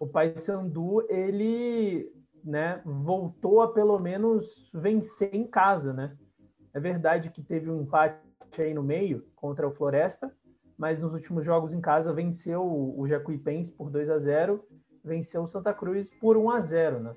O 0.00 0.06
Paysandu 0.06 1.04
ele 1.10 2.10
né, 2.42 2.80
voltou 2.84 3.60
a 3.60 3.72
pelo 3.72 3.98
menos 3.98 4.70
vencer 4.72 5.34
em 5.34 5.46
casa, 5.46 5.92
né? 5.92 6.16
É 6.72 6.80
verdade 6.80 7.30
que 7.30 7.42
teve 7.42 7.70
um 7.70 7.82
empate 7.82 8.18
aí 8.58 8.72
no 8.72 8.82
meio 8.82 9.26
contra 9.34 9.66
o 9.66 9.72
Floresta, 9.72 10.32
mas 10.78 11.02
nos 11.02 11.12
últimos 11.12 11.44
jogos 11.44 11.74
em 11.74 11.80
casa 11.80 12.12
venceu 12.12 12.62
o 12.64 13.06
Jacuipense 13.06 13.72
por 13.72 13.90
2 13.90 14.08
a 14.08 14.18
0, 14.18 14.64
venceu 15.04 15.42
o 15.42 15.46
Santa 15.46 15.74
Cruz 15.74 16.08
por 16.08 16.36
1 16.36 16.50
a 16.50 16.60
0, 16.60 17.00
né? 17.00 17.14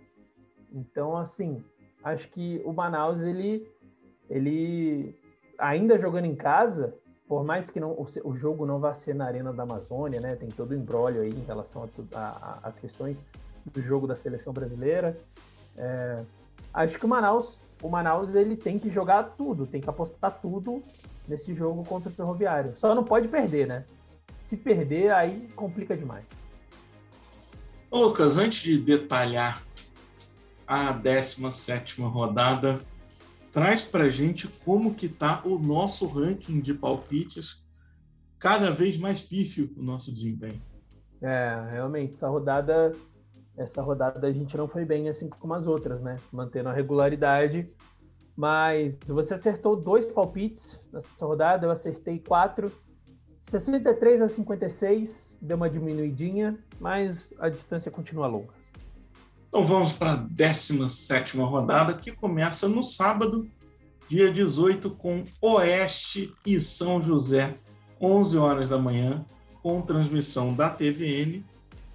Então, 0.72 1.16
assim, 1.16 1.64
acho 2.04 2.30
que 2.30 2.62
o 2.66 2.74
Manaus 2.74 3.22
ele 3.22 3.68
ele 4.30 5.16
ainda 5.58 5.98
jogando 5.98 6.26
em 6.26 6.36
casa, 6.36 6.96
por 7.28 7.44
mais 7.44 7.70
que 7.70 7.80
não, 7.80 7.92
o, 7.92 8.06
o 8.24 8.36
jogo 8.36 8.66
não 8.66 8.80
vá 8.80 8.94
ser 8.94 9.14
na 9.14 9.26
Arena 9.26 9.54
da 9.54 9.64
Amazônia, 9.64 10.20
né? 10.20 10.36
Tem 10.36 10.50
todo 10.50 10.72
o 10.72 10.76
embrólio 10.76 11.22
aí 11.22 11.30
em 11.30 11.44
relação 11.44 11.88
às 12.64 12.80
questões 12.80 13.26
do 13.66 13.82
jogo 13.82 14.08
da 14.08 14.16
seleção 14.16 14.52
brasileira. 14.52 15.18
É, 15.78 16.24
acho 16.74 16.98
que 16.98 17.06
o 17.06 17.10
Manaus, 17.10 17.60
o 17.82 17.90
Manaus 17.90 18.34
ele 18.36 18.56
tem 18.56 18.80
que 18.80 18.90
jogar 18.90 19.36
tudo, 19.38 19.68
tem 19.68 19.82
que 19.82 19.90
apostar 19.90 20.40
tudo 20.42 20.82
nesse 21.28 21.54
jogo 21.54 21.84
contra 21.84 22.10
o 22.10 22.14
Ferroviário. 22.14 22.76
Só 22.76 22.96
não 22.96 23.04
pode 23.04 23.28
perder, 23.28 23.68
né? 23.68 23.86
Se 24.40 24.58
perder, 24.58 25.12
aí 25.12 25.50
complica 25.56 25.96
demais. 25.96 26.26
Lucas, 27.92 28.38
antes 28.38 28.62
de 28.62 28.78
detalhar 28.80 29.64
a 30.72 30.94
17 30.94 32.02
rodada, 32.02 32.80
traz 33.52 33.82
para 33.82 34.10
gente 34.10 34.48
como 34.64 34.96
que 34.96 35.10
tá 35.10 35.42
o 35.44 35.60
nosso 35.60 36.08
ranking 36.08 36.62
de 36.62 36.74
palpites, 36.74 37.62
cada 38.40 38.72
vez 38.72 38.96
mais 38.98 39.22
pífio 39.22 39.70
o 39.76 39.84
nosso 39.84 40.14
desempenho. 40.14 40.62
É, 41.22 41.72
realmente, 41.72 42.14
essa 42.14 42.30
rodada 42.30 42.96
essa 43.58 43.82
rodada 43.82 44.26
a 44.26 44.32
gente 44.32 44.56
não 44.56 44.66
foi 44.66 44.86
bem 44.86 45.10
assim 45.10 45.28
como 45.28 45.54
as 45.54 45.68
outras, 45.68 46.02
né? 46.02 46.18
Mantendo 46.32 46.70
a 46.70 46.74
regularidade. 46.74 47.70
Mas 48.34 48.98
você 49.06 49.34
acertou 49.34 49.76
dois 49.76 50.06
palpites 50.06 50.82
nessa 50.92 51.26
rodada, 51.26 51.68
eu 51.68 51.72
acertei 51.72 52.18
quatro. 52.18 52.72
63 53.44 54.22
a 54.22 54.28
56, 54.30 55.38
deu 55.42 55.58
uma 55.58 55.70
diminuidinha, 55.70 56.58
mas 56.80 57.34
a 57.38 57.50
distância 57.50 57.92
continua 57.92 58.26
longa. 58.26 58.61
Então 59.52 59.66
vamos 59.66 59.92
para 59.92 60.14
a 60.14 60.16
17 60.16 61.36
rodada, 61.38 61.94
que 61.94 62.10
começa 62.10 62.70
no 62.70 62.82
sábado, 62.82 63.46
dia 64.08 64.32
18, 64.32 64.92
com 64.92 65.26
Oeste 65.42 66.34
e 66.46 66.62
São 66.62 67.04
José, 67.04 67.58
11 68.00 68.38
horas 68.38 68.70
da 68.70 68.78
manhã, 68.78 69.26
com 69.62 69.82
transmissão 69.82 70.54
da 70.54 70.70
TVN 70.70 71.44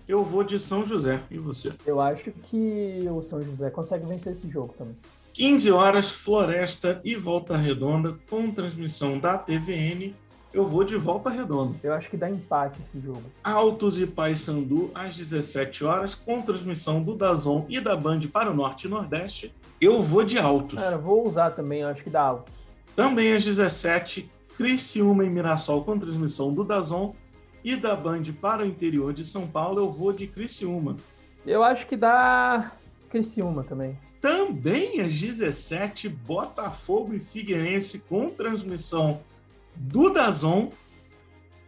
eu 0.08 0.24
vou 0.24 0.44
de 0.44 0.58
São 0.58 0.86
José. 0.86 1.22
E 1.30 1.38
você? 1.38 1.72
Eu 1.84 2.00
acho 2.00 2.30
que 2.30 3.06
o 3.10 3.22
São 3.22 3.42
José 3.42 3.70
consegue 3.70 4.06
vencer 4.06 4.32
esse 4.32 4.48
jogo 4.48 4.74
também. 4.76 4.94
15 5.32 5.70
horas, 5.70 6.12
Floresta 6.12 7.00
e 7.04 7.14
Volta 7.14 7.56
Redonda, 7.56 8.16
com 8.30 8.50
transmissão 8.50 9.18
da 9.18 9.36
TVN. 9.36 10.14
Eu 10.56 10.66
vou 10.66 10.84
de 10.84 10.96
Volta 10.96 11.28
Redonda. 11.28 11.78
Eu 11.82 11.92
acho 11.92 12.08
que 12.08 12.16
dá 12.16 12.30
empate 12.30 12.80
esse 12.80 12.98
jogo. 12.98 13.24
Altos 13.44 14.00
e 14.00 14.06
Paysandu, 14.06 14.90
às 14.94 15.14
17 15.14 15.84
horas, 15.84 16.14
com 16.14 16.40
transmissão 16.40 17.02
do 17.02 17.14
Dazon 17.14 17.66
e 17.68 17.78
da 17.78 17.94
Band 17.94 18.20
para 18.32 18.50
o 18.50 18.54
Norte 18.54 18.86
e 18.86 18.88
Nordeste. 18.88 19.54
Eu 19.78 20.02
vou 20.02 20.24
de 20.24 20.38
Altos. 20.38 20.80
Cara, 20.80 20.96
vou 20.96 21.28
usar 21.28 21.50
também, 21.50 21.82
eu 21.82 21.88
acho 21.88 22.02
que 22.02 22.08
dá 22.08 22.22
Altos. 22.22 22.54
Também 22.96 23.34
às 23.34 23.44
17, 23.44 24.30
Criciúma 24.56 25.26
e 25.26 25.28
Mirassol, 25.28 25.84
com 25.84 25.98
transmissão 25.98 26.50
do 26.50 26.64
Dazon 26.64 27.14
e 27.62 27.76
da 27.76 27.94
Band 27.94 28.22
para 28.40 28.62
o 28.62 28.66
interior 28.66 29.12
de 29.12 29.26
São 29.26 29.46
Paulo, 29.46 29.80
eu 29.80 29.92
vou 29.92 30.10
de 30.10 30.26
Criciúma. 30.26 30.96
Eu 31.46 31.62
acho 31.62 31.86
que 31.86 31.98
dá 31.98 32.72
Criciúma 33.10 33.62
também. 33.62 33.98
Também 34.22 35.02
às 35.02 35.20
17, 35.20 36.08
Botafogo 36.08 37.12
e 37.12 37.18
Figueirense 37.18 37.98
com 37.98 38.30
transmissão 38.30 39.20
do 39.76 40.10
Dazon. 40.10 40.70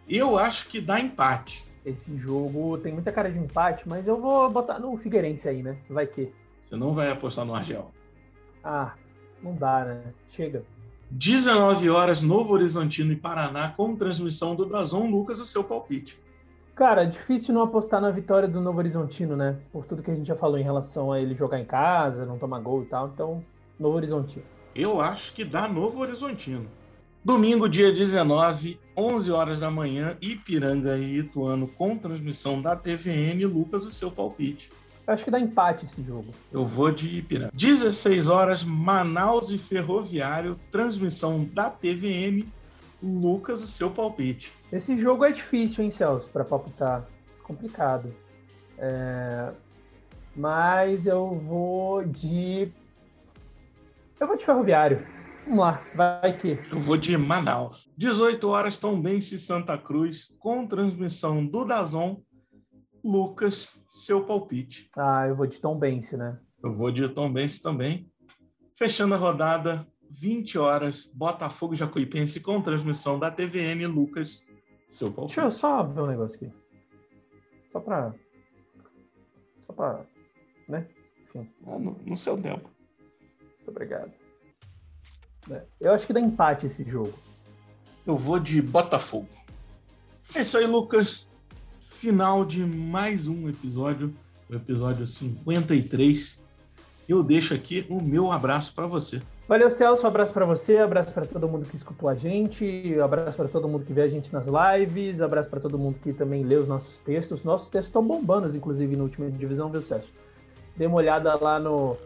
Eu 0.09 0.39
acho 0.39 0.69
que 0.69 0.81
dá 0.81 0.99
empate. 0.99 1.65
Esse 1.85 2.17
jogo 2.17 2.79
tem 2.79 2.93
muita 2.93 3.13
cara 3.13 3.31
de 3.31 3.39
empate, 3.39 3.89
mas 3.89 4.09
eu 4.09 4.21
vou 4.21 4.51
botar 4.51 4.79
no 4.79 4.97
Figueirense 4.97 5.49
aí, 5.49 5.63
né? 5.63 5.79
Vai 5.89 6.07
que. 6.07 6.33
Você 6.69 6.77
não 6.77 6.95
vai 6.95 7.11
apostar 7.11 7.45
no 7.45 7.55
Argel. 7.55 7.91
Ah, 8.63 8.93
não 9.43 9.55
dá, 9.55 9.85
né? 9.85 10.03
Chega. 10.29 10.65
19 11.11 11.89
horas, 11.89 12.21
Novo 12.21 12.53
Horizontino 12.53 13.13
e 13.13 13.17
Paraná, 13.17 13.71
com 13.71 13.97
transmissão 13.97 14.55
do 14.55 14.67
Dazon. 14.67 15.07
Lucas, 15.07 15.41
o 15.41 15.47
seu 15.47 15.65
palpite. 15.65 16.21
Cara, 16.75 17.05
difícil 17.05 17.55
não 17.55 17.63
apostar 17.63 18.01
na 18.01 18.11
vitória 18.11 18.47
do 18.47 18.61
Novo 18.61 18.79
Horizontino, 18.79 19.35
né? 19.35 19.57
Por 19.73 19.85
tudo 19.85 20.03
que 20.03 20.11
a 20.11 20.15
gente 20.15 20.27
já 20.29 20.37
falou 20.37 20.59
em 20.59 20.63
relação 20.63 21.11
a 21.11 21.21
ele 21.21 21.35
jogar 21.35 21.59
em 21.59 21.65
casa, 21.65 22.27
não 22.27 22.39
tomar 22.39 22.61
gol 22.61 22.83
e 22.83 22.87
tal. 22.87 23.09
Então, 23.09 23.43
Novo 23.81 23.97
Horizontino. 23.97 24.45
Eu 24.75 25.01
acho 25.01 25.33
que 25.33 25.45
dá 25.45 25.67
Novo 25.67 26.01
Horizontino. 26.01 26.69
Domingo, 27.29 27.69
dia 27.69 27.93
19, 27.93 28.81
11 28.97 29.31
horas 29.31 29.61
da 29.61 29.71
manhã, 29.71 30.17
Ipiranga 30.19 30.97
e 30.97 31.19
Ituano 31.19 31.69
com 31.69 31.95
transmissão 31.95 32.63
da 32.63 32.75
TVN. 32.75 33.45
Lucas, 33.45 33.85
o 33.85 33.93
seu 33.93 34.11
palpite. 34.11 34.71
Eu 35.07 35.13
acho 35.13 35.25
que 35.25 35.31
dá 35.31 35.39
empate 35.39 35.85
esse 35.85 36.03
jogo. 36.03 36.29
Eu 36.51 36.65
vou 36.65 36.91
de 36.91 37.19
Ipiranga. 37.19 37.51
16 37.53 38.29
horas, 38.29 38.65
Manaus 38.65 39.51
e 39.51 39.59
Ferroviário, 39.59 40.59
transmissão 40.73 41.45
da 41.45 41.69
TVN. 41.69 42.49
Lucas, 43.03 43.63
o 43.63 43.69
seu 43.69 43.91
palpite. 43.91 44.51
Esse 44.73 44.97
jogo 44.97 45.23
é 45.23 45.31
difícil, 45.31 45.85
hein, 45.85 45.91
Celso, 45.91 46.31
para 46.31 46.47
palpitar. 46.47 47.05
Complicado. 47.43 48.11
É... 48.79 49.51
Mas 50.35 51.07
eu 51.07 51.29
vou 51.35 52.03
de. 52.05 52.73
Eu 54.19 54.27
vou 54.27 54.35
de 54.35 54.47
Ferroviário. 54.47 55.18
Vamos 55.49 55.65
lá, 55.65 55.83
vai 55.95 56.37
que. 56.37 56.59
Eu 56.71 56.79
vou 56.79 56.99
de 56.99 57.17
Manaus. 57.17 57.91
18 57.97 58.47
horas, 58.51 58.79
Tombense 58.79 59.39
Santa 59.39 59.79
Cruz, 59.79 60.31
com 60.39 60.67
transmissão 60.67 61.45
do 61.45 61.65
Dazon. 61.65 62.21
Lucas, 63.03 63.75
seu 63.89 64.27
palpite. 64.27 64.91
Ah, 64.95 65.27
eu 65.27 65.35
vou 65.35 65.47
de 65.47 65.59
Tombense, 65.59 66.19
né? 66.19 66.39
Eu 66.63 66.75
vou 66.75 66.93
de 66.93 67.09
Tombense 67.09 67.63
também. 67.63 68.13
Fechando 68.77 69.15
a 69.15 69.17
rodada, 69.17 69.89
20 70.11 70.59
horas, 70.59 71.11
Botafogo 71.15 71.75
Jacuipense 71.75 72.43
com 72.43 72.61
transmissão 72.61 73.19
da 73.19 73.31
TVN. 73.31 73.87
Lucas, 73.87 74.43
seu 74.87 75.11
palpite. 75.11 75.37
Deixa 75.37 75.47
eu 75.47 75.51
só 75.51 75.83
ver 75.83 76.03
um 76.03 76.07
negócio 76.09 76.37
aqui. 76.37 76.55
Só 77.73 77.81
para. 77.81 78.15
Só 79.67 79.73
para. 79.73 80.05
Né? 80.69 80.87
Enfim. 81.23 81.51
Ah, 81.67 81.79
no, 81.79 81.93
no 82.05 82.17
seu 82.19 82.37
tempo. 82.37 82.69
Muito 83.57 83.71
obrigado. 83.71 84.28
É, 85.51 85.63
eu 85.81 85.93
acho 85.93 86.07
que 86.07 86.13
dá 86.13 86.21
empate 86.21 86.67
esse 86.67 86.85
jogo. 86.85 87.13
Eu 88.07 88.17
vou 88.17 88.39
de 88.39 88.61
Botafogo. 88.61 89.29
É 90.35 90.43
isso 90.43 90.59
aí, 90.59 90.67
Lucas. 90.67 91.27
Final 91.89 92.45
de 92.45 92.65
mais 92.65 93.27
um 93.27 93.49
episódio, 93.49 94.15
o 94.49 94.55
episódio 94.55 95.07
53. 95.07 96.39
Eu 97.09 97.23
deixo 97.23 97.55
aqui 97.55 97.87
o 97.89 98.01
meu 98.01 98.31
abraço 98.31 98.75
para 98.75 98.87
você. 98.87 99.23
Valeu, 99.49 99.71
Celso. 99.71 100.05
Um 100.05 100.09
abraço 100.09 100.33
para 100.33 100.45
você, 100.45 100.79
um 100.79 100.85
abraço 100.85 101.13
para 101.15 101.25
todo 101.25 101.49
mundo 101.49 101.65
que 101.65 101.75
escutou 101.75 102.09
a 102.09 102.15
gente, 102.15 102.95
um 102.99 103.03
abraço 103.03 103.37
para 103.37 103.49
todo 103.49 103.67
mundo 103.67 103.87
que 103.87 103.95
vê 103.95 104.03
a 104.03 104.09
gente 104.09 104.31
nas 104.31 104.47
lives, 104.47 105.21
um 105.21 105.25
abraço 105.25 105.49
para 105.49 105.59
todo 105.59 105.79
mundo 105.79 105.99
que 105.99 106.13
também 106.13 106.45
lê 106.45 106.57
os 106.57 106.69
nossos 106.69 107.01
textos. 107.01 107.45
Nossos 107.45 107.71
textos 107.71 107.89
estão 107.89 108.07
bombando, 108.07 108.55
inclusive, 108.55 108.95
no 108.95 109.05
última 109.05 109.31
divisão, 109.31 109.71
viu, 109.71 109.81
Celso? 109.81 110.09
Dê 110.77 110.87
uma 110.87 110.97
olhada 110.97 111.35
lá 111.37 111.59
no, 111.59 111.97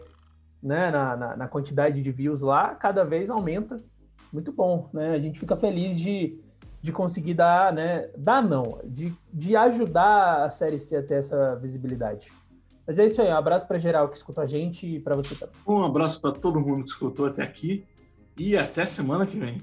né, 0.63 0.89
na, 0.89 1.17
na, 1.17 1.37
na, 1.37 1.47
quantidade 1.47 2.01
de 2.01 2.11
views 2.11 2.41
lá, 2.41 2.73
cada 2.73 3.03
vez 3.03 3.29
aumenta. 3.29 3.83
Muito 4.31 4.51
bom, 4.51 4.89
né? 4.93 5.13
A 5.13 5.19
gente 5.19 5.37
fica 5.37 5.55
feliz 5.57 5.99
de, 5.99 6.39
de 6.81 6.91
conseguir 6.91 7.33
dar, 7.33 7.73
né? 7.73 8.09
Dar 8.17 8.41
não, 8.41 8.79
de, 8.85 9.13
de 9.31 9.55
ajudar 9.55 10.45
a 10.45 10.49
Série 10.49 10.79
C 10.79 10.95
a 10.95 11.03
ter 11.03 11.15
essa 11.15 11.55
visibilidade. 11.57 12.31
Mas 12.87 12.97
é 12.97 13.05
isso 13.05 13.21
aí, 13.21 13.29
um 13.29 13.35
abraço 13.35 13.67
para 13.67 13.77
geral 13.77 14.09
que 14.09 14.17
escutou 14.17 14.43
a 14.43 14.47
gente 14.47 14.87
e 14.87 14.99
para 14.99 15.15
você 15.15 15.35
também. 15.35 15.55
Um 15.67 15.83
abraço 15.83 16.19
para 16.19 16.31
todo 16.31 16.59
mundo 16.59 16.83
que 16.83 16.89
escutou 16.89 17.25
até 17.25 17.43
aqui 17.43 17.85
e 18.37 18.57
até 18.57 18.85
semana 18.85 19.25
que 19.25 19.37
vem. 19.37 19.61